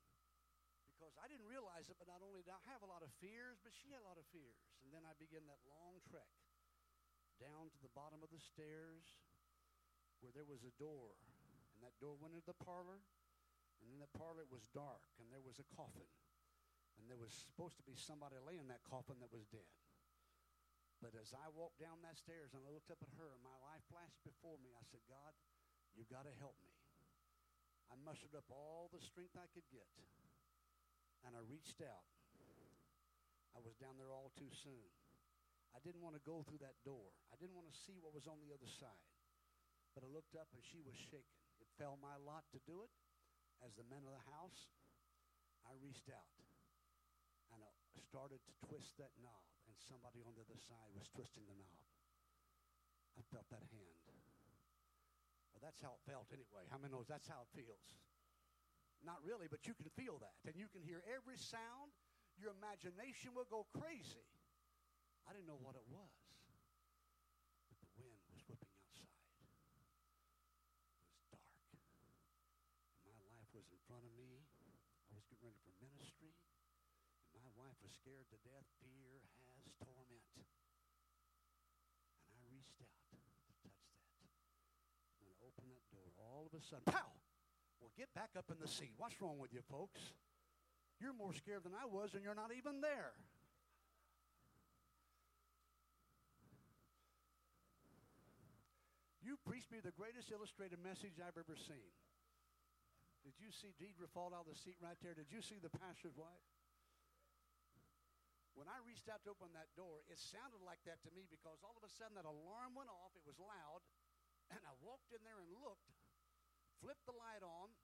[0.89, 3.61] Because I didn't realize it, but not only did I have a lot of fears,
[3.61, 4.57] but she had a lot of fears.
[4.81, 6.25] And then I began that long trek
[7.37, 9.05] down to the bottom of the stairs
[10.21, 11.17] where there was a door.
[11.77, 13.01] And that door went into the parlor.
[13.81, 15.05] And in the parlor it was dark.
[15.21, 16.09] And there was a coffin.
[16.97, 19.69] And there was supposed to be somebody laying in that coffin that was dead.
[20.97, 23.53] But as I walked down that stairs and I looked up at her and my
[23.61, 25.37] life flashed before me, I said, God,
[25.93, 26.73] you've got to help me.
[27.93, 29.85] I mustered up all the strength I could get.
[31.21, 32.09] And I reached out.
[33.53, 34.89] I was down there all too soon.
[35.77, 37.13] I didn't want to go through that door.
[37.29, 39.05] I didn't want to see what was on the other side.
[39.93, 41.45] But I looked up and she was shaking.
[41.61, 42.89] It fell my lot to do it.
[43.61, 44.73] As the men of the house,
[45.69, 46.33] I reached out
[47.53, 47.69] and I
[48.09, 51.79] started to twist that knob, and somebody on the other side was twisting the knob.
[53.15, 54.03] I felt that hand.
[55.55, 56.69] Well, that's how it felt anyway.
[56.69, 57.97] How many knows that's how it feels?
[59.01, 60.37] Not really, but you can feel that.
[60.45, 61.89] And you can hear every sound.
[62.37, 64.29] Your imagination will go crazy.
[65.27, 66.07] I didn't know what it was,
[67.67, 69.11] but the wind was whipping outside.
[71.35, 72.15] It was dark.
[73.03, 74.39] And my life was in front of me.
[75.11, 76.31] I was getting ready for ministry.
[77.35, 78.63] And my wife was scared to death.
[78.79, 80.23] Fear has torment.
[82.31, 83.67] And I reached out to touch that.
[85.19, 86.07] And I opened that door.
[86.23, 87.11] All of a sudden, pow!
[87.83, 88.95] Well, get back up in the seat.
[88.95, 89.99] What's wrong with you folks?
[91.03, 93.11] You're more scared than I was, and you're not even there.
[99.27, 101.91] You preached me the greatest illustrated message I've ever seen.
[103.27, 105.11] Did you see Deidre fall out of the seat right there?
[105.11, 106.47] Did you see the pastor's wife?
[108.55, 111.59] When I reached out to open that door, it sounded like that to me because
[111.59, 113.11] all of a sudden that alarm went off.
[113.19, 113.83] It was loud.
[114.47, 115.91] And I walked in there and looked,
[116.79, 117.75] flipped the light on.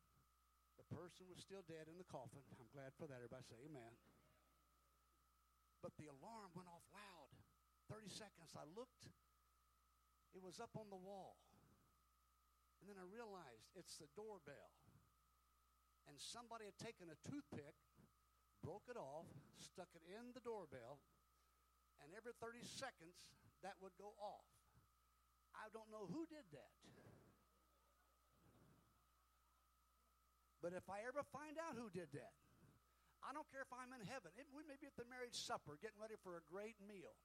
[0.79, 2.47] The person was still dead in the coffin.
[2.55, 3.19] I'm glad for that.
[3.19, 3.99] Everybody say amen.
[5.83, 7.35] But the alarm went off loud.
[7.91, 8.55] 30 seconds.
[8.55, 9.11] I looked.
[10.33, 11.37] It was up on the wall.
[12.81, 14.73] And then I realized it's the doorbell.
[16.09, 17.77] And somebody had taken a toothpick,
[18.59, 20.99] broke it off, stuck it in the doorbell,
[22.03, 23.31] and every 30 seconds
[23.63, 24.43] that would go off.
[25.55, 26.75] I don't know who did that.
[30.59, 32.35] But if I ever find out who did that,
[33.23, 34.35] I don't care if I'm in heaven.
[34.35, 37.15] It, we may be at the marriage supper getting ready for a great meal.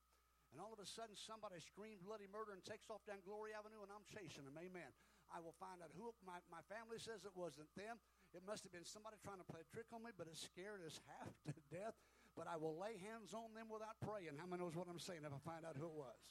[0.52, 3.84] And all of a sudden, somebody screams bloody murder and takes off down Glory Avenue,
[3.84, 4.56] and I'm chasing them.
[4.56, 4.88] Amen.
[5.28, 8.00] I will find out who my, my family says it wasn't them.
[8.32, 10.80] It must have been somebody trying to play a trick on me, but it scared
[10.80, 11.96] us half to death.
[12.32, 14.40] But I will lay hands on them without praying.
[14.40, 16.22] How many knows what I'm saying if I find out who it was?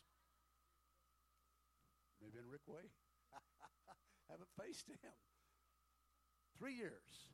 [2.24, 2.90] Maybe in Rick Way.
[4.32, 5.14] Haven't faced him.
[6.58, 7.30] Three years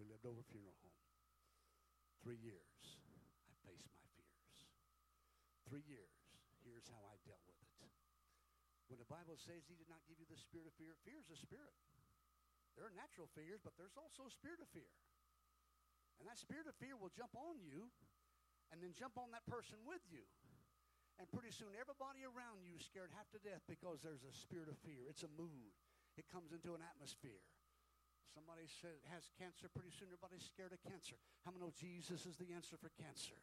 [0.00, 0.96] we lived over funeral home.
[2.24, 2.96] Three years
[3.50, 4.56] I faced my fears.
[5.68, 6.11] Three years
[6.82, 7.94] here's how I dealt with it.
[8.90, 11.30] When the Bible says he did not give you the spirit of fear, fear is
[11.30, 11.78] a spirit.
[12.74, 14.90] There are natural fears, but there's also a spirit of fear.
[16.18, 17.86] And that spirit of fear will jump on you
[18.74, 20.26] and then jump on that person with you.
[21.20, 24.66] And pretty soon, everybody around you is scared half to death because there's a spirit
[24.66, 25.06] of fear.
[25.06, 25.70] It's a mood,
[26.18, 27.44] it comes into an atmosphere.
[28.32, 31.20] Somebody says, has cancer, pretty soon everybody's scared of cancer.
[31.44, 33.36] How many know Jesus is the answer for cancer?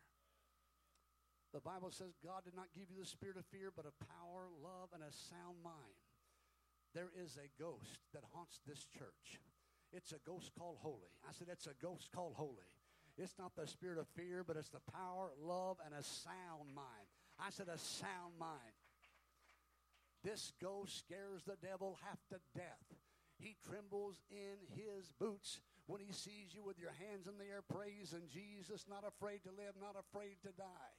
[1.54, 4.46] The Bible says God did not give you the spirit of fear, but of power,
[4.62, 5.98] love, and a sound mind.
[6.94, 9.42] There is a ghost that haunts this church.
[9.92, 11.10] It's a ghost called holy.
[11.28, 12.70] I said, it's a ghost called holy.
[13.18, 17.10] It's not the spirit of fear, but it's the power, love, and a sound mind.
[17.42, 18.78] I said, a sound mind.
[20.24, 22.86] This ghost scares the devil half to death.
[23.40, 27.64] He trembles in his boots when he sees you with your hands in the air
[27.66, 30.94] praising Jesus, not afraid to live, not afraid to die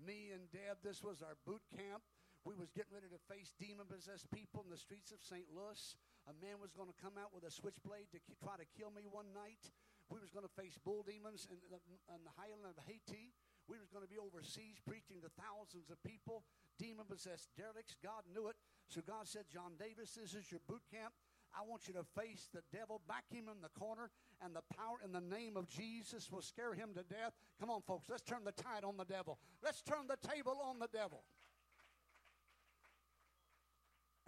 [0.00, 2.02] me and Deb, this was our boot camp.
[2.48, 5.44] We was getting ready to face demon-possessed people in the streets of St.
[5.52, 5.76] Louis.
[6.24, 9.04] A man was going to come out with a switchblade to try to kill me
[9.04, 9.60] one night.
[10.08, 11.78] We was going to face bull demons in the,
[12.10, 13.36] in the highland of Haiti.
[13.68, 16.42] We was going to be overseas preaching to thousands of people,
[16.80, 17.94] demon-possessed derelicts.
[18.00, 18.56] God knew it.
[18.88, 21.14] So God said, John Davis, this is your boot camp.
[21.50, 25.02] I want you to face the devil, back him in the corner, and the power
[25.02, 27.34] in the name of Jesus will scare him to death.
[27.58, 29.38] Come on, folks, let's turn the tide on the devil.
[29.62, 31.26] Let's turn the table on the devil.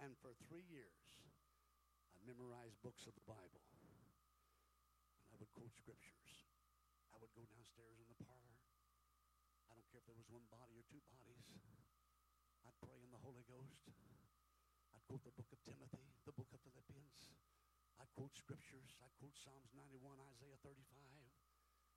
[0.03, 0.99] And for three years,
[2.11, 3.63] I memorized books of the Bible.
[5.23, 6.27] And I would quote scriptures.
[7.15, 8.59] I would go downstairs in the parlor.
[9.71, 11.47] I don't care if there was one body or two bodies.
[12.67, 13.79] I'd pray in the Holy Ghost.
[15.07, 17.19] Quote the book of Timothy, the book of Philippians.
[17.99, 18.95] I'd quote scriptures.
[19.03, 20.83] I'd quote Psalms 91, Isaiah 35.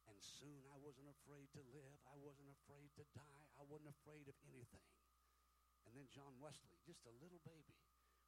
[0.07, 1.99] And soon I wasn't afraid to live.
[2.07, 3.47] I wasn't afraid to die.
[3.59, 4.87] I wasn't afraid of anything.
[5.87, 7.79] And then John Wesley, just a little baby,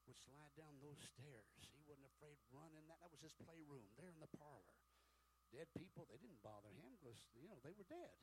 [0.06, 1.58] would slide down those stairs.
[1.74, 3.02] He wasn't afraid running that.
[3.02, 4.78] That was his playroom there in the parlor.
[5.50, 8.14] Dead people, they didn't bother him because, you know, they were dead.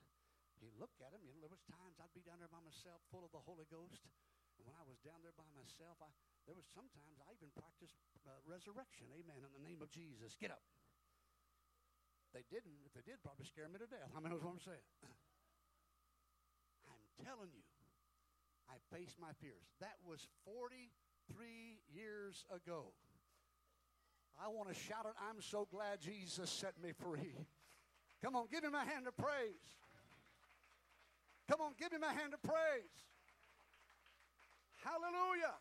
[0.61, 1.21] He looked at them.
[1.25, 3.67] You know, there was times I'd be down there by myself, full of the Holy
[3.67, 4.07] Ghost.
[4.59, 6.09] And when I was down there by myself, I,
[6.47, 9.11] there was sometimes I even practiced uh, resurrection.
[9.13, 9.43] Amen.
[9.43, 10.35] In the name of Jesus.
[10.39, 10.63] Get up.
[12.35, 12.83] They didn't.
[12.83, 14.11] If they did, probably scare me to death.
[14.11, 14.87] How many knows what I'm saying?
[16.91, 17.63] I'm telling you,
[18.67, 19.71] I faced my fears.
[19.79, 22.91] That was 43 years ago.
[24.35, 25.15] I want to shout it.
[25.15, 27.39] I'm so glad Jesus set me free.
[28.23, 29.63] Come on, give him a hand of praise.
[31.49, 32.99] Come on, give him a hand of praise.
[34.85, 35.57] Hallelujah.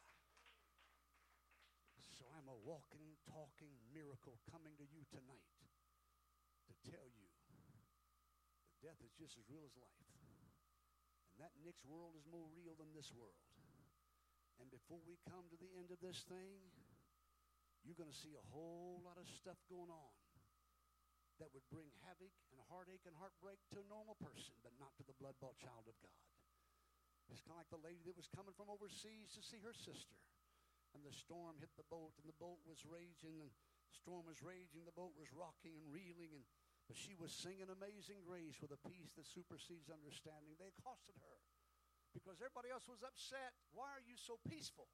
[2.20, 5.48] So I'm a walking, talking miracle coming to you tonight
[6.68, 7.32] to tell you
[8.68, 10.04] that death is just as real as life.
[11.32, 13.40] And that next world is more real than this world.
[14.60, 16.60] And before we come to the end of this thing,
[17.80, 20.12] you're going to see a whole lot of stuff going on.
[21.40, 25.02] that would bring havoc and heartache and heartbreak to a normal person, but not to
[25.02, 26.33] the blood bought child of God.
[27.32, 30.18] It's kind of like the lady that was coming from overseas to see her sister.
[30.92, 34.38] And the storm hit the boat, and the boat was raging, and the storm was
[34.44, 36.46] raging, the boat was rocking and reeling, and
[36.84, 40.52] but she was singing Amazing Grace with a peace that supersedes understanding.
[40.60, 41.37] They accosted her
[42.12, 43.56] because everybody else was upset.
[43.72, 44.92] Why are you so peaceful?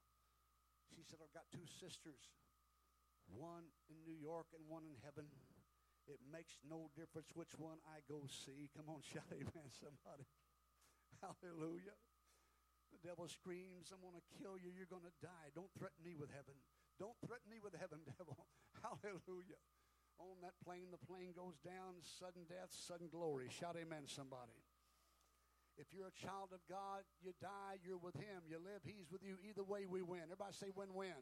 [0.94, 2.30] She said, I've got two sisters,
[3.26, 5.26] one in New York and one in heaven.
[6.06, 8.70] It makes no difference which one I go see.
[8.74, 10.26] Come on, shout amen, somebody.
[11.18, 11.98] Hallelujah.
[12.90, 14.74] The devil screams, I'm going to kill you.
[14.74, 15.54] You're going to die.
[15.54, 16.58] Don't threaten me with heaven.
[16.98, 18.36] Don't threaten me with heaven, devil.
[18.82, 19.60] Hallelujah
[20.20, 23.48] on that plane, the plane goes down, sudden death, sudden glory.
[23.48, 24.60] Shout amen, somebody.
[25.80, 28.44] If you're a child of God, you die, you're with Him.
[28.44, 29.40] You live, He's with you.
[29.40, 30.28] Either way, we win.
[30.28, 31.16] Everybody say win win.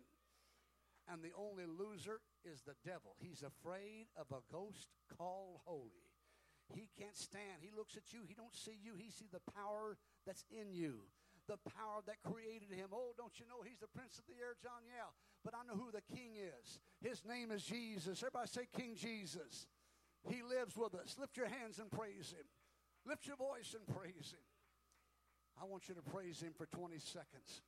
[1.06, 3.14] And the only loser is the devil.
[3.22, 6.10] He's afraid of a ghost called holy.
[6.74, 7.62] He can't stand.
[7.62, 8.26] He looks at you.
[8.26, 8.92] He don't see you.
[8.98, 11.08] He sees the power that's in you
[11.48, 12.92] the power that created him.
[12.92, 14.84] Oh, don't you know he's the prince of the air, John?
[14.84, 15.08] Yeah.
[15.42, 16.78] But I know who the king is.
[17.00, 18.20] His name is Jesus.
[18.20, 19.66] Everybody say King Jesus.
[20.28, 21.16] He lives with us.
[21.18, 22.44] Lift your hands and praise him.
[23.08, 24.44] Lift your voice and praise him.
[25.60, 27.64] I want you to praise him for 20 seconds.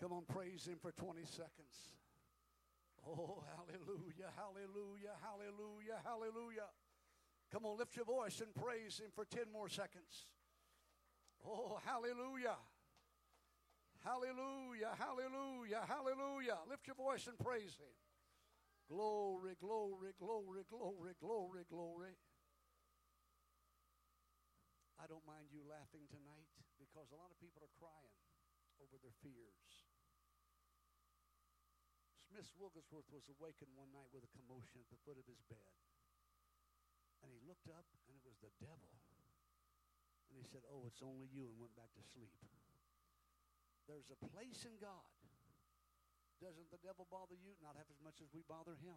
[0.00, 1.92] Come on, praise him for 20 seconds.
[3.04, 6.70] Oh, hallelujah, hallelujah, hallelujah, hallelujah.
[7.52, 10.28] Come on, lift your voice and praise him for 10 more seconds.
[11.46, 12.56] Oh, hallelujah.
[14.00, 16.58] Hallelujah, hallelujah, hallelujah.
[16.68, 17.92] Lift your voice and praise Him.
[18.88, 22.16] Glory, glory, glory, glory, glory, glory.
[24.96, 26.48] I don't mind you laughing tonight
[26.80, 28.16] because a lot of people are crying
[28.80, 29.88] over their fears.
[32.28, 35.76] Smith Wigglesworth was awakened one night with a commotion at the foot of his bed.
[37.20, 38.92] And he looked up, and it was the devil
[40.30, 42.30] and he said, Oh, it's only you, and went back to sleep.
[43.90, 45.10] There's a place in God.
[46.38, 47.58] Doesn't the devil bother you?
[47.60, 48.96] Not half as much as we bother him.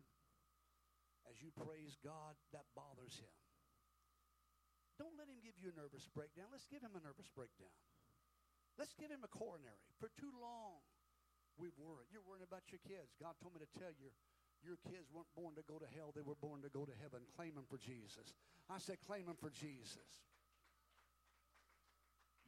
[1.28, 3.34] As you praise God, that bothers him.
[5.02, 6.54] Don't let him give you a nervous breakdown.
[6.54, 7.74] Let's give him a nervous breakdown.
[8.78, 9.82] Let's give him a coronary.
[9.98, 10.86] For too long,
[11.58, 12.14] we've worried.
[12.14, 13.18] You're worrying about your kids.
[13.18, 14.14] God told me to tell you,
[14.64, 16.16] your kids weren't born to go to hell.
[16.16, 17.28] They were born to go to heaven.
[17.36, 18.32] Claim them for Jesus.
[18.72, 20.24] I said, claim them for Jesus.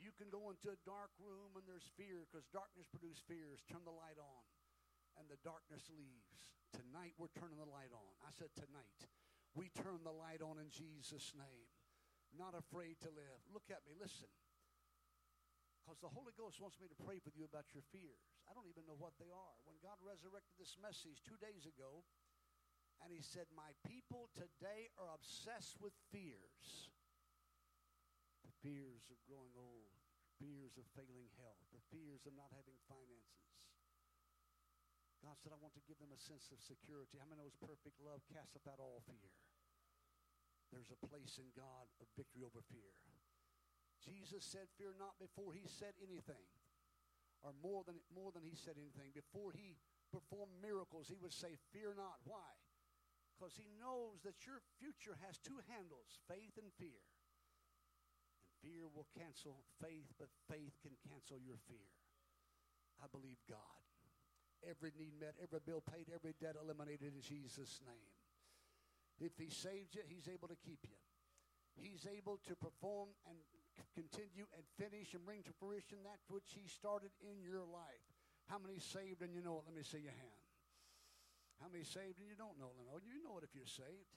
[0.06, 3.66] You can go into a dark room and there's fear because darkness produces fears.
[3.66, 4.46] Turn the light on
[5.18, 6.54] and the darkness leaves.
[6.70, 8.14] Tonight we're turning the light on.
[8.22, 9.10] I said tonight.
[9.58, 11.74] We turn the light on in Jesus' name.
[12.38, 13.42] Not afraid to live.
[13.50, 14.30] Look at me, listen.
[15.82, 18.30] Because the Holy Ghost wants me to pray with you about your fears.
[18.46, 19.58] I don't even know what they are.
[19.66, 22.06] When God resurrected this message two days ago,
[23.02, 26.94] and He said, My people today are obsessed with fears
[28.46, 29.95] the fears of growing old,
[30.40, 33.46] fears of failing health, the fears of not having finances.
[35.24, 37.18] God said, I want to give them a sense of security.
[37.18, 39.34] How many knows perfect love casteth out all fear?
[40.70, 42.94] There's a place in God of victory over fear.
[44.06, 46.46] Jesus said, Fear not before he said anything,
[47.42, 49.10] or more than, more than he said anything.
[49.18, 49.82] Before he
[50.14, 52.22] performed miracles, he would say, Fear not.
[52.22, 52.54] Why?
[53.34, 57.02] Because he knows that your future has two handles faith and fear.
[58.66, 61.86] Fear will cancel faith, but faith can cancel your fear.
[62.98, 63.86] I believe God.
[64.66, 68.10] Every need met, every bill paid, every debt eliminated in Jesus' name.
[69.22, 70.98] If He saved you, He's able to keep you.
[71.78, 73.38] He's able to perform and
[73.94, 78.10] continue and finish and bring to fruition that which He started in your life.
[78.50, 79.70] How many saved and you know it?
[79.70, 80.42] Let me see your hand.
[81.62, 83.06] How many saved and you don't know it?
[83.06, 84.10] You know it if you're saved.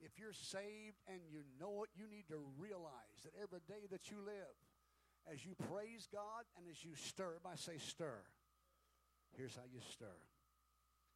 [0.00, 4.12] If you're saved and you know it, you need to realize that every day that
[4.12, 4.56] you live,
[5.26, 8.22] as you praise God and as you stir, I say stir.
[9.34, 10.16] Here's how you stir.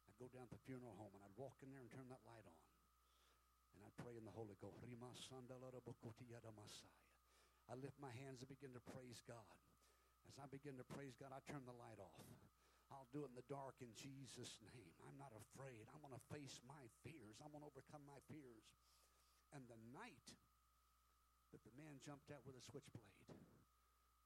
[0.09, 2.25] I'd go down to the funeral home and I'd walk in there and turn that
[2.27, 2.59] light on.
[3.77, 4.83] And I'd pray in the Holy Ghost.
[7.71, 9.57] I lift my hands and begin to praise God.
[10.27, 12.27] As I begin to praise God, I turn the light off.
[12.91, 14.91] I'll do it in the dark in Jesus' name.
[15.07, 15.87] I'm not afraid.
[15.95, 17.39] I'm going to face my fears.
[17.39, 18.67] I'm going to overcome my fears.
[19.55, 20.27] And the night
[21.55, 23.31] that the man jumped out with a switchblade,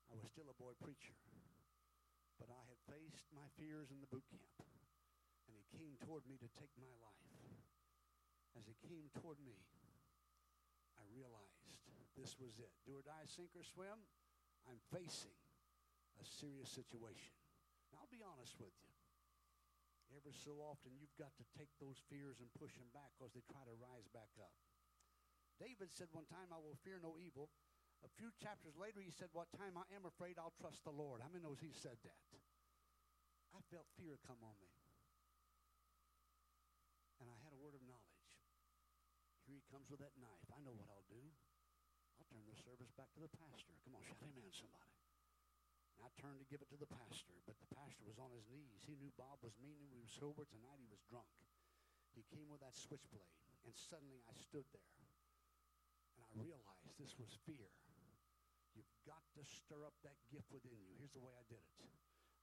[0.10, 1.18] I was still a boy preacher.
[2.42, 4.58] But I had faced my fears in the boot camp.
[5.46, 7.30] And he came toward me to take my life.
[8.58, 9.62] As he came toward me,
[10.98, 11.62] I realized
[12.18, 12.74] this was it.
[12.88, 14.00] Do or die, sink or swim,
[14.66, 15.38] I'm facing
[16.18, 17.45] a serious situation.
[17.94, 18.94] I'll be honest with you.
[20.16, 23.46] every so often you've got to take those fears and push them back because they
[23.52, 24.54] try to rise back up.
[25.62, 27.52] David said one time, I will fear no evil.
[28.04, 31.24] A few chapters later, he said, What time I am afraid, I'll trust the Lord.
[31.24, 32.22] How many knows he said that?
[33.56, 34.70] I felt fear come on me.
[37.24, 38.30] And I had a word of knowledge.
[39.48, 40.48] Here he comes with that knife.
[40.52, 41.24] I know what I'll do.
[42.20, 43.74] I'll turn the service back to the pastor.
[43.88, 45.05] Come on, shout amen, somebody.
[45.96, 48.46] And I turned to give it to the pastor, but the pastor was on his
[48.52, 48.84] knees.
[48.84, 50.44] He knew Bob was meaning he was sober.
[50.44, 51.32] Tonight he was drunk.
[52.16, 54.96] He came with that switchblade, and suddenly I stood there.
[56.16, 57.72] And I realized this was fear.
[58.76, 60.96] You've got to stir up that gift within you.
[61.00, 61.76] Here's the way I did it.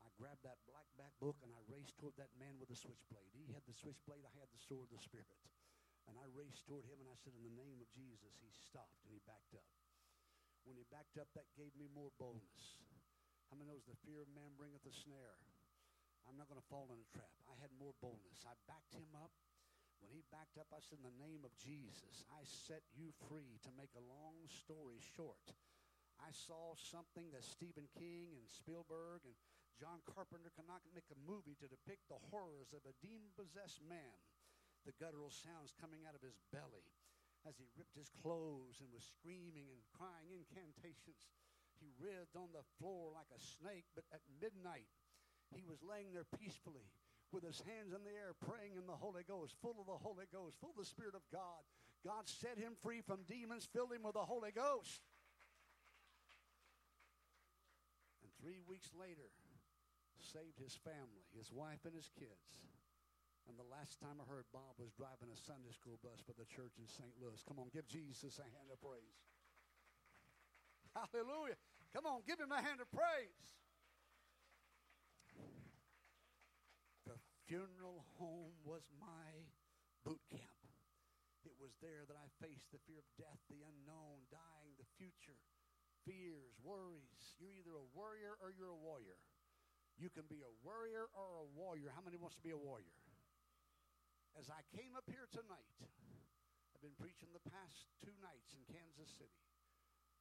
[0.01, 3.33] I grabbed that black back book and I raced toward that man with the switchblade.
[3.37, 5.41] He had the switchblade, I had the sword of the Spirit.
[6.11, 8.99] And I raced toward him and I said, In the name of Jesus, he stopped
[9.07, 9.69] and he backed up.
[10.67, 12.79] When he backed up, that gave me more boldness.
[13.53, 15.37] How many knows the fear of man bringeth a snare?
[16.25, 17.37] I'm not going to fall in a trap.
[17.45, 18.49] I had more boldness.
[18.49, 19.29] I backed him up.
[20.01, 23.61] When he backed up, I said, In the name of Jesus, I set you free.
[23.69, 25.53] To make a long story short,
[26.17, 29.37] I saw something that Stephen King and Spielberg and
[29.77, 34.17] John Carpenter cannot make a movie to depict the horrors of a demon possessed man.
[34.89, 36.89] The guttural sounds coming out of his belly
[37.45, 41.29] as he ripped his clothes and was screaming and crying incantations.
[41.83, 44.87] He writhed on the floor like a snake, but at midnight
[45.51, 46.87] he was laying there peacefully
[47.35, 50.31] with his hands in the air, praying in the Holy Ghost, full of the Holy
[50.31, 51.67] Ghost, full of the Spirit of God.
[52.07, 55.03] God set him free from demons, filled him with the Holy Ghost.
[58.23, 59.35] And Three weeks later,
[60.23, 62.63] saved his family, his wife, and his kids.
[63.51, 66.47] And the last time I heard Bob was driving a Sunday school bus for the
[66.47, 67.11] church in St.
[67.19, 67.43] Louis.
[67.43, 69.19] Come on, give Jesus a hand of praise.
[70.95, 71.59] Hallelujah.
[71.93, 73.53] Come on, give him a hand of praise.
[77.05, 79.45] The funeral home was my
[80.01, 80.65] boot camp.
[81.45, 85.37] It was there that I faced the fear of death, the unknown, dying, the future
[86.09, 87.37] fears, worries.
[87.37, 89.19] You're either a worrier or you're a warrior.
[90.01, 91.93] You can be a worrier or a warrior.
[91.93, 92.97] How many wants to be a warrior?
[94.33, 95.77] As I came up here tonight,
[96.73, 99.45] I've been preaching the past two nights in Kansas City.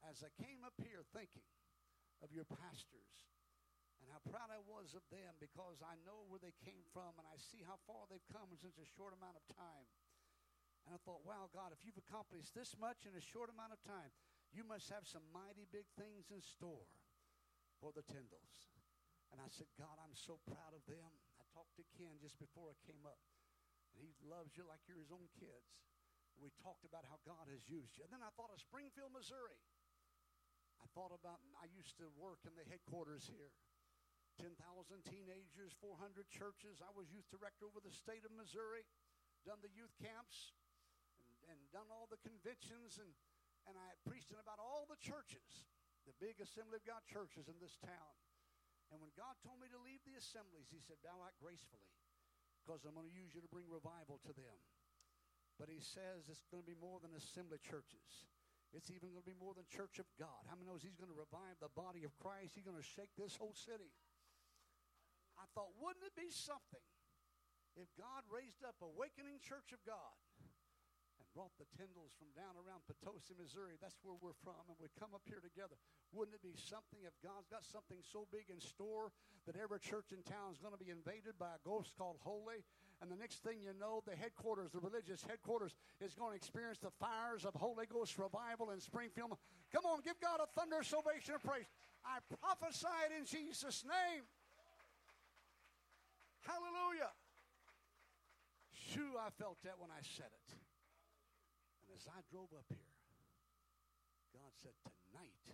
[0.04, 1.46] As I came up here thinking
[2.22, 3.28] of your pastors
[4.02, 7.26] and how proud I was of them because I know where they came from and
[7.30, 9.90] I see how far they've come in such a short amount of time.
[10.86, 13.82] And I thought, wow, God, if you've accomplished this much in a short amount of
[13.86, 14.10] time,
[14.50, 16.90] you must have some mighty big things in store
[17.78, 18.74] for the Tyndalls.
[19.30, 21.08] And I said, God, I'm so proud of them.
[21.40, 23.22] I talked to Ken just before I came up.
[23.94, 25.80] And he loves you like you're his own kids.
[26.42, 28.04] We talked about how God has used you.
[28.04, 29.62] And then I thought of Springfield, Missouri.
[30.82, 33.54] I thought about, I used to work in the headquarters here.
[34.42, 34.58] 10,000
[35.06, 36.82] teenagers, 400 churches.
[36.82, 38.84] I was youth director over the state of Missouri,
[39.46, 40.58] done the youth camps,
[41.30, 43.14] and, and done all the conventions and
[43.70, 45.70] and I preached in about all the churches,
[46.10, 48.14] the big Assembly of God churches in this town.
[48.90, 51.94] And when God told me to leave the assemblies, He said, Bow out gracefully,
[52.62, 54.58] because I'm going to use you to bring revival to them.
[55.62, 58.26] But He says it's going to be more than assembly churches.
[58.72, 60.48] It's even going to be more than church of God.
[60.48, 62.56] How many knows He's going to revive the body of Christ?
[62.56, 63.92] He's going to shake this whole city.
[65.36, 66.86] I thought, wouldn't it be something
[67.76, 70.16] if God raised up Awakening Church of God
[71.22, 73.78] and brought the Tyndalls from down around Potosi, Missouri.
[73.78, 75.78] That's where we're from, and we come up here together.
[76.12, 79.14] Wouldn't it be something if God's got something so big in store
[79.46, 82.66] that every church in town is going to be invaded by a ghost called Holy?
[83.02, 85.74] And the next thing you know, the headquarters, the religious headquarters,
[86.06, 89.34] is going to experience the fires of Holy Ghost revival in Springfield.
[89.74, 91.66] Come on, give God a thunderous salvation of praise.
[92.06, 94.22] I prophesy it in Jesus' name.
[96.46, 97.10] Hallelujah.
[98.70, 100.50] Shoo, I felt that when I said it
[101.82, 102.92] And as I drove up here,
[104.34, 104.78] God said,
[105.10, 105.46] Tonight,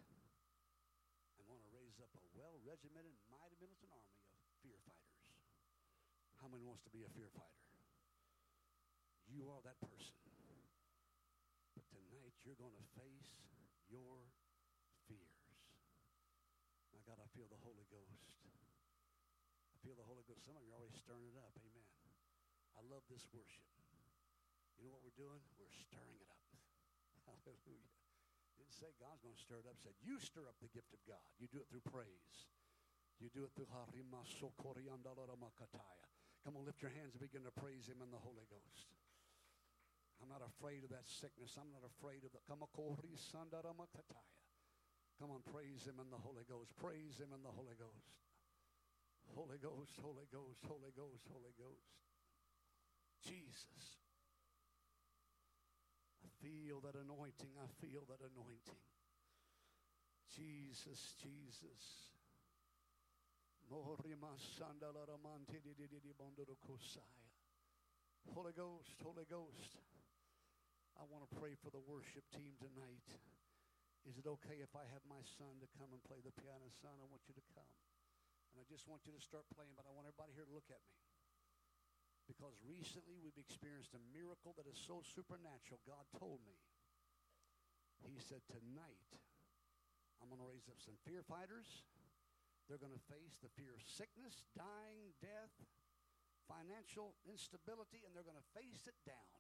[1.40, 4.07] I'm going to raise up a well regimented, mighty militant army.
[6.48, 7.60] Many wants to be a fear fighter?
[9.28, 10.16] You are that person.
[11.76, 13.52] But tonight, you're going to face
[13.92, 14.16] your
[15.12, 15.44] fears.
[16.96, 18.32] My God, I feel the Holy Ghost.
[19.76, 20.48] I feel the Holy Ghost.
[20.48, 21.52] Some of you are already stirring it up.
[21.60, 21.92] Amen.
[22.80, 23.68] I love this worship.
[24.80, 25.44] You know what we're doing?
[25.60, 26.48] We're stirring it up.
[27.28, 27.92] Hallelujah.
[28.56, 29.76] Didn't say God's going to stir it up.
[29.84, 31.28] Said you stir up the gift of God.
[31.44, 32.48] You do it through praise.
[33.20, 34.24] You do it through Harima
[36.48, 38.88] Come on, lift your hands and begin to praise Him in the Holy Ghost.
[40.24, 41.60] I'm not afraid of that sickness.
[41.60, 42.40] I'm not afraid of the.
[42.48, 43.20] Come on, praise
[45.84, 46.72] Him in the Holy Ghost.
[46.80, 48.16] Praise Him in the Holy Ghost.
[49.36, 51.92] Holy Ghost, Holy Ghost, Holy Ghost, Holy Ghost.
[53.28, 54.00] Jesus.
[56.24, 57.60] I feel that anointing.
[57.60, 58.80] I feel that anointing.
[60.32, 62.16] Jesus, Jesus.
[68.32, 69.76] Holy Ghost, Holy Ghost.
[70.96, 73.04] I want to pray for the worship team tonight.
[74.08, 76.72] Is it okay if I have my son to come and play the piano?
[76.80, 77.68] Son, I want you to come.
[78.56, 80.72] And I just want you to start playing, but I want everybody here to look
[80.72, 80.96] at me.
[82.24, 85.84] Because recently we've experienced a miracle that is so supernatural.
[85.84, 86.56] God told me.
[88.08, 89.12] He said, Tonight,
[90.24, 91.84] I'm going to raise up some fear fighters.
[92.68, 95.56] They're going to face the fear of sickness, dying, death,
[96.52, 99.40] financial instability, and they're going to face it down.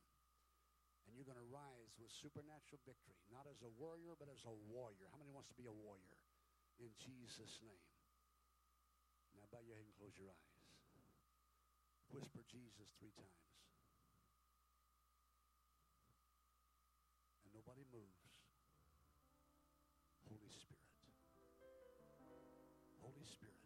[1.07, 4.55] And you're going to rise with supernatural victory, not as a warrior, but as a
[4.71, 5.07] warrior.
[5.11, 6.19] How many wants to be a warrior?
[6.79, 7.87] In Jesus' name.
[9.35, 10.55] Now bow your head and close your eyes.
[12.11, 13.47] Whisper Jesus three times.
[23.27, 23.59] Spirit.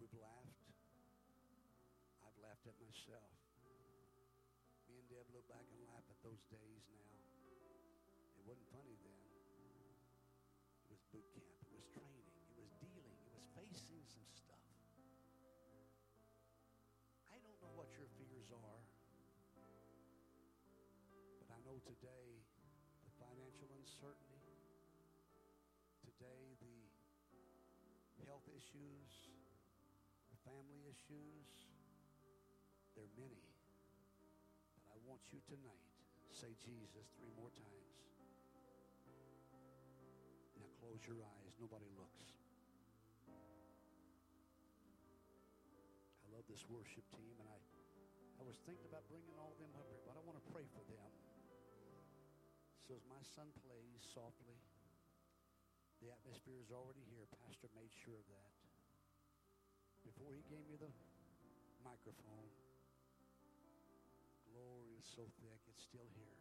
[0.00, 0.64] We've laughed.
[2.24, 3.36] I've laughed at myself.
[4.88, 7.12] Me and Deb look back and laugh at those days now.
[8.40, 9.20] It wasn't funny then.
[10.84, 11.60] It was boot camp.
[11.68, 12.28] It was training.
[12.56, 13.16] It was dealing.
[13.28, 14.64] It was facing some stuff.
[17.32, 18.82] I don't know what your fears are.
[21.40, 22.40] But I know today
[23.04, 24.33] the financial uncertainty,
[28.54, 29.10] issues,
[30.30, 31.46] the family issues,
[32.94, 33.42] they're many.
[34.78, 35.90] But I want you tonight,
[36.30, 37.90] say Jesus three more times.
[40.58, 41.52] Now close your eyes.
[41.58, 42.24] Nobody looks.
[46.22, 47.58] I love this worship team, and I,
[48.38, 50.82] I was thinking about bringing all them up here, but I want to pray for
[50.86, 51.10] them.
[52.86, 54.60] So as my son plays softly,
[56.04, 57.24] the atmosphere is already here.
[57.40, 58.52] Pastor made sure of that.
[60.04, 60.92] Before he gave me the
[61.80, 62.52] microphone,
[64.52, 66.36] glory is so thick, it's still here.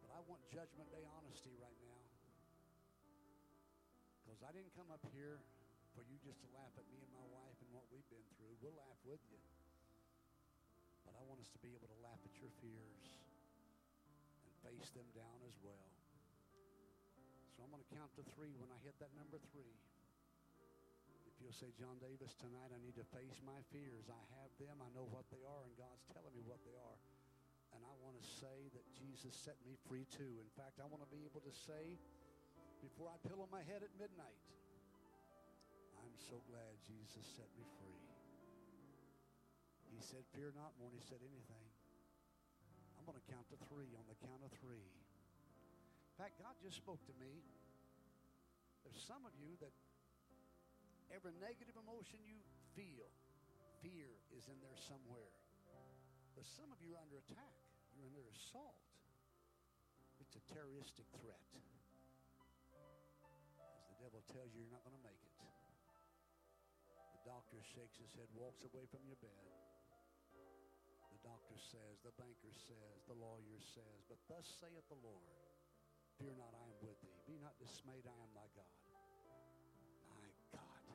[0.00, 2.00] But I want Judgment Day honesty right now.
[4.24, 5.36] Because I didn't come up here
[5.92, 8.56] for you just to laugh at me and my wife and what we've been through.
[8.64, 9.42] We'll laugh with you.
[11.04, 13.04] But I want us to be able to laugh at your fears
[14.48, 16.01] and face them down as well.
[17.52, 18.56] So I'm going to count to three.
[18.56, 19.76] When I hit that number three,
[21.28, 24.08] if you'll say, John Davis, tonight I need to face my fears.
[24.08, 24.80] I have them.
[24.80, 26.98] I know what they are, and God's telling me what they are.
[27.76, 30.40] And I want to say that Jesus set me free too.
[30.40, 31.96] In fact, I want to be able to say
[32.84, 34.40] before I pillow my head at midnight,
[36.00, 38.00] I'm so glad Jesus set me free.
[39.92, 41.68] He said, Fear not more than he said anything.
[42.96, 45.01] I'm going to count to three on the count of three.
[46.22, 47.42] Fact, God just spoke to me.
[48.86, 49.74] There's some of you that
[51.10, 52.38] every negative emotion you
[52.78, 53.10] feel,
[53.82, 55.34] fear is in there somewhere.
[56.38, 57.58] But some of you are under attack.
[57.98, 58.78] You're under assault.
[60.22, 61.42] It's a terroristic threat.
[63.58, 65.34] As the devil tells you you're not going to make it.
[67.18, 69.42] The doctor shakes his head, walks away from your bed.
[71.18, 75.26] The doctor says, the banker says, the lawyer says, but thus saith the Lord,
[76.22, 77.10] fear not, I am with thee.
[77.26, 78.70] Be not dismayed, I am thy God.
[80.06, 80.86] My God,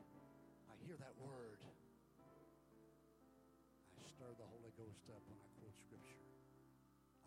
[0.71, 1.59] I hear that word.
[3.99, 6.23] I stir the Holy Ghost up when I quote Scripture.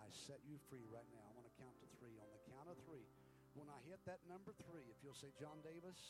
[0.01, 1.29] I set you free right now.
[1.29, 2.17] I want to count to three.
[2.17, 3.05] On the count of three,
[3.53, 6.01] when I hit that number three, if you'll say, John Davis,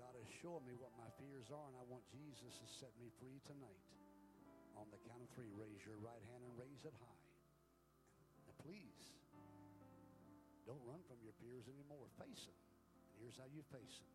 [0.00, 3.12] God has shown me what my fears are, and I want Jesus to set me
[3.20, 3.84] free tonight.
[4.80, 7.24] On the count of three, raise your right hand and raise it high.
[8.48, 9.17] And please,
[10.68, 12.04] don't run from your fears anymore.
[12.20, 12.60] Face them.
[13.16, 14.12] And here's how you face them.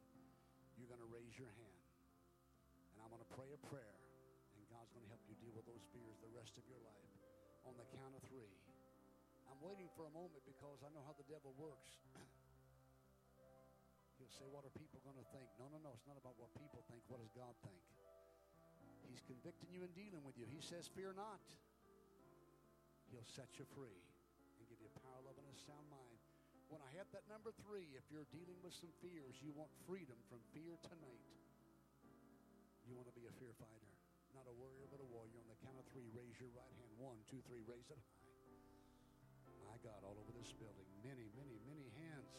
[0.77, 1.81] You're going to raise your hand.
[2.93, 3.97] And I'm going to pray a prayer.
[4.53, 7.09] And God's going to help you deal with those fears the rest of your life.
[7.65, 8.53] On the count of three.
[9.49, 12.05] I'm waiting for a moment because I know how the devil works.
[14.21, 15.49] He'll say, What are people going to think?
[15.57, 15.97] No, no, no.
[15.97, 17.01] It's not about what people think.
[17.09, 17.81] What does God think?
[19.09, 20.45] He's convicting you and dealing with you.
[20.45, 21.41] He says, Fear not.
[23.09, 24.01] He'll set you free
[24.57, 26.12] and give you power, love, and a sound mind.
[26.73, 30.17] When I hit that number three, if you're dealing with some fears, you want freedom
[30.25, 31.21] from fear tonight.
[32.89, 33.93] You want to be a fear fighter,
[34.33, 35.37] not a warrior, but a warrior.
[35.37, 36.89] On the count of three, raise your right hand.
[36.97, 38.25] One, two, three, raise it high.
[39.69, 42.33] My God, all over this building, many, many, many hands.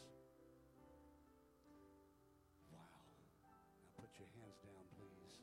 [2.75, 2.91] Wow.
[2.91, 5.39] Now put your hands down, please.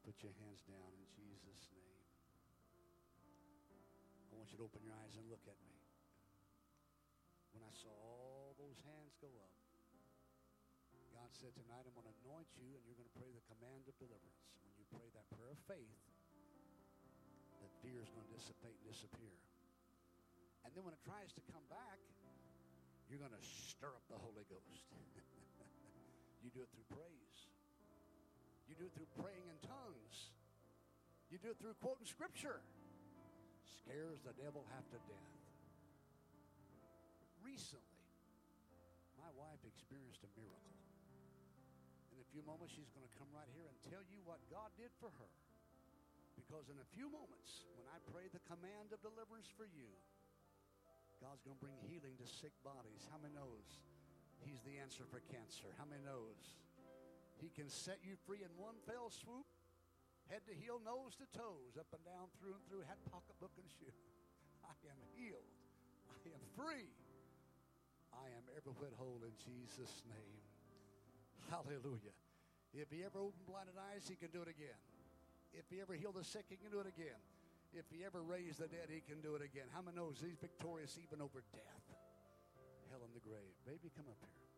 [0.00, 2.00] Put your hands down in Jesus' name.
[4.32, 5.75] I want you to open your eyes and look at me.
[7.66, 9.54] I saw all those hands go up,
[11.10, 13.82] God said, Tonight I'm going to anoint you and you're going to pray the command
[13.90, 14.46] of deliverance.
[14.62, 15.98] When you pray that prayer of faith,
[17.58, 19.34] that fear is going to dissipate and disappear.
[20.62, 21.98] And then when it tries to come back,
[23.10, 24.86] you're going to stir up the Holy Ghost.
[26.46, 27.38] you do it through praise.
[28.70, 30.30] You do it through praying in tongues.
[31.30, 32.62] You do it through quoting scripture.
[33.82, 35.45] Scares the devil half to death.
[37.46, 38.02] Recently,
[39.14, 40.74] my wife experienced a miracle.
[42.10, 44.74] In a few moments, she's going to come right here and tell you what God
[44.74, 45.30] did for her.
[46.34, 49.86] Because in a few moments, when I pray the command of deliverance for you,
[51.22, 53.06] God's going to bring healing to sick bodies.
[53.14, 53.78] How many knows
[54.42, 55.70] He's the answer for cancer?
[55.78, 56.58] How many knows
[57.38, 59.46] He can set you free in one fell swoop,
[60.26, 63.70] head to heel, nose to toes, up and down, through and through, hat, pocketbook, and
[63.78, 63.94] shoe.
[64.66, 65.46] I am healed.
[66.10, 66.90] I am free.
[68.22, 70.40] I am every whit whole in Jesus' name.
[71.52, 72.16] Hallelujah.
[72.72, 74.80] If He ever opened blinded eyes, He can do it again.
[75.52, 77.20] If He ever healed the sick, He can do it again.
[77.76, 79.68] If he ever raised the dead, he can do it again.
[79.68, 81.84] How many knows he's victorious even over death?
[82.88, 83.52] Hell in the grave.
[83.68, 84.48] Baby, come up here.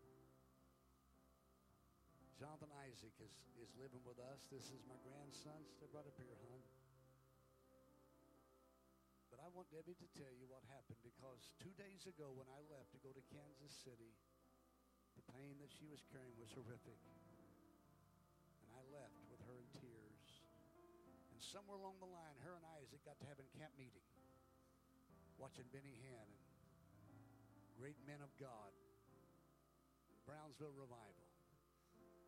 [2.39, 4.39] Jonathan Isaac is, is living with us.
[4.55, 5.59] This is my grandson.
[5.75, 6.78] Step right up here, hon.
[9.49, 12.93] I want Debbie to tell you what happened because two days ago when I left
[12.93, 14.13] to go to Kansas City,
[15.17, 17.01] the pain that she was carrying was horrific.
[18.61, 20.45] And I left with her in tears.
[21.33, 24.05] And somewhere along the line, her and Isaac got to having camp meeting,
[25.41, 26.29] watching Benny Hinn
[27.09, 28.77] and great men of God,
[30.29, 31.25] Brownsville Revival.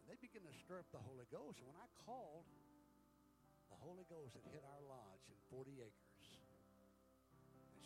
[0.00, 1.60] And they began to stir up the Holy Ghost.
[1.60, 2.48] And when I called,
[3.68, 6.09] the Holy Ghost had hit our lodge in 40 acres.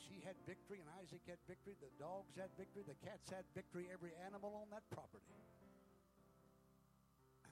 [0.05, 3.89] She had victory, and Isaac had victory, the dogs had victory, the cats had victory,
[3.89, 5.25] every animal on that property.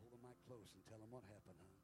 [0.00, 1.81] Hold the mic close and tell them what happened, huh?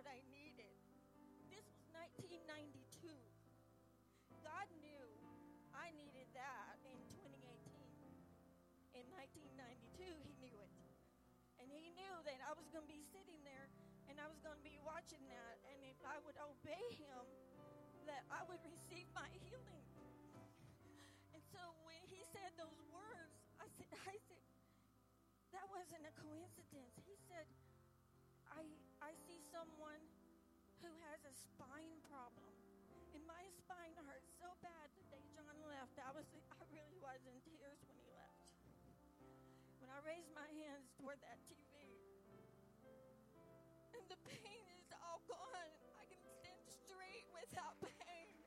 [0.00, 0.72] What I needed.
[1.52, 3.12] This was 1992.
[4.40, 5.04] God knew
[5.76, 7.36] I needed that in 2018.
[8.96, 10.72] In 1992, he knew it.
[11.60, 13.68] And he knew that I was going to be sitting there
[14.08, 15.60] and I was going to be watching that.
[15.68, 17.20] And if I would obey him,
[18.08, 19.84] that I would receive my healing.
[21.36, 24.48] And so when he said those words, I said, Isaac,
[25.52, 26.96] that wasn't a coincidence.
[27.04, 27.44] He said,
[28.48, 28.89] I, I
[29.50, 29.98] someone
[30.78, 32.54] who has a spine problem.
[33.10, 35.98] And my spine hurt so bad the day John left.
[35.98, 38.54] I was I really was in tears when he left.
[39.82, 41.66] When I raised my hands toward that TV,
[43.90, 45.70] and the pain is all gone.
[45.98, 48.38] I can stand straight without pain.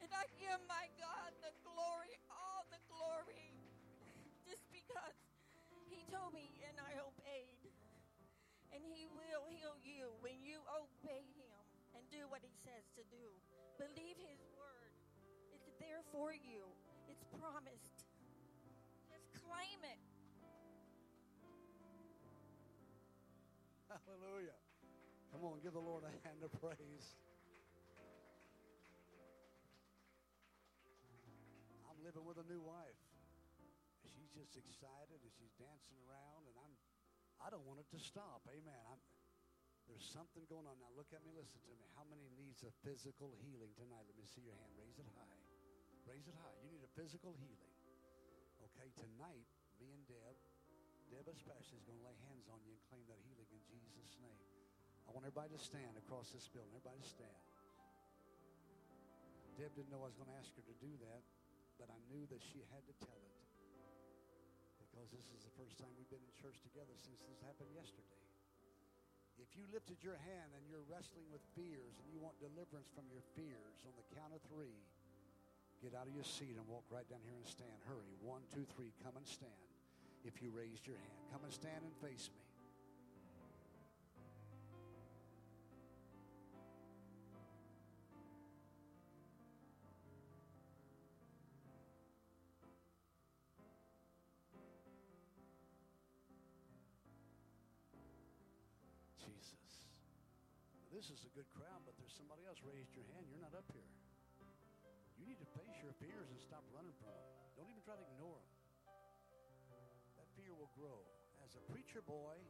[0.00, 3.52] And I give my God the glory, all the glory,
[4.48, 5.16] just because
[5.92, 7.13] He told me and I obeyed.
[8.84, 11.56] And He will heal you when you obey Him
[11.96, 13.32] and do what He says to do.
[13.80, 14.92] Believe His word,
[15.56, 16.68] it's there for you,
[17.08, 18.04] it's promised.
[19.08, 20.00] Just claim it.
[23.88, 24.58] Hallelujah.
[25.32, 27.16] Come on, give the Lord a hand of praise.
[31.88, 33.00] I'm living with a new wife.
[34.12, 36.73] She's just excited and she's dancing around, and I'm
[37.44, 38.40] I don't want it to stop.
[38.48, 38.82] Amen.
[38.88, 38.96] I'm,
[39.84, 40.80] there's something going on.
[40.80, 41.84] Now look at me, listen to me.
[41.92, 44.08] How many needs a physical healing tonight?
[44.08, 44.72] Let me see your hand.
[44.80, 45.40] Raise it high.
[46.08, 46.56] Raise it high.
[46.64, 47.72] You need a physical healing.
[48.72, 49.44] Okay, tonight,
[49.76, 50.36] me and Deb,
[51.12, 54.16] Deb especially is going to lay hands on you and claim that healing in Jesus'
[54.24, 54.40] name.
[55.04, 56.72] I want everybody to stand across this building.
[56.72, 57.44] Everybody stand.
[59.60, 61.20] Deb didn't know I was going to ask her to do that,
[61.76, 63.43] but I knew that she had to tell it
[65.04, 68.24] because this is the first time we've been in church together since this happened yesterday.
[69.36, 73.04] If you lifted your hand and you're wrestling with fears and you want deliverance from
[73.12, 74.80] your fears on the count of three,
[75.84, 77.76] get out of your seat and walk right down here and stand.
[77.84, 78.16] Hurry.
[78.24, 78.96] One, two, three.
[79.04, 79.68] Come and stand.
[80.24, 82.43] If you raised your hand, come and stand and face me.
[101.04, 103.28] This is a good crowd, but there's somebody else raised your hand.
[103.28, 103.84] You're not up here.
[105.20, 107.28] You need to face your fears and stop running from them.
[107.60, 108.48] Don't even try to ignore them.
[110.16, 111.04] That fear will grow.
[111.44, 112.40] As a preacher boy,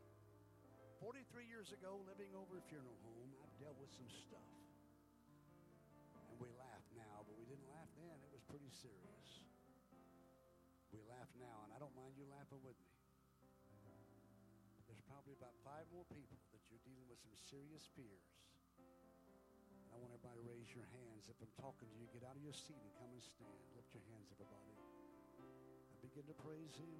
[1.02, 4.54] 43 years ago, living over a funeral home, I've dealt with some stuff.
[6.30, 8.22] And we laugh now, but we didn't laugh then.
[8.22, 9.42] It was pretty serious.
[10.94, 12.94] We laugh now, and I don't mind you laughing with me.
[14.86, 16.38] There's probably about five more people
[16.74, 18.26] you're dealing with some serious fears.
[19.86, 21.30] And I want everybody to raise your hands.
[21.30, 23.62] If I'm talking to you, get out of your seat and come and stand.
[23.78, 24.74] Lift your hands, everybody.
[25.38, 26.90] And begin to praise Him.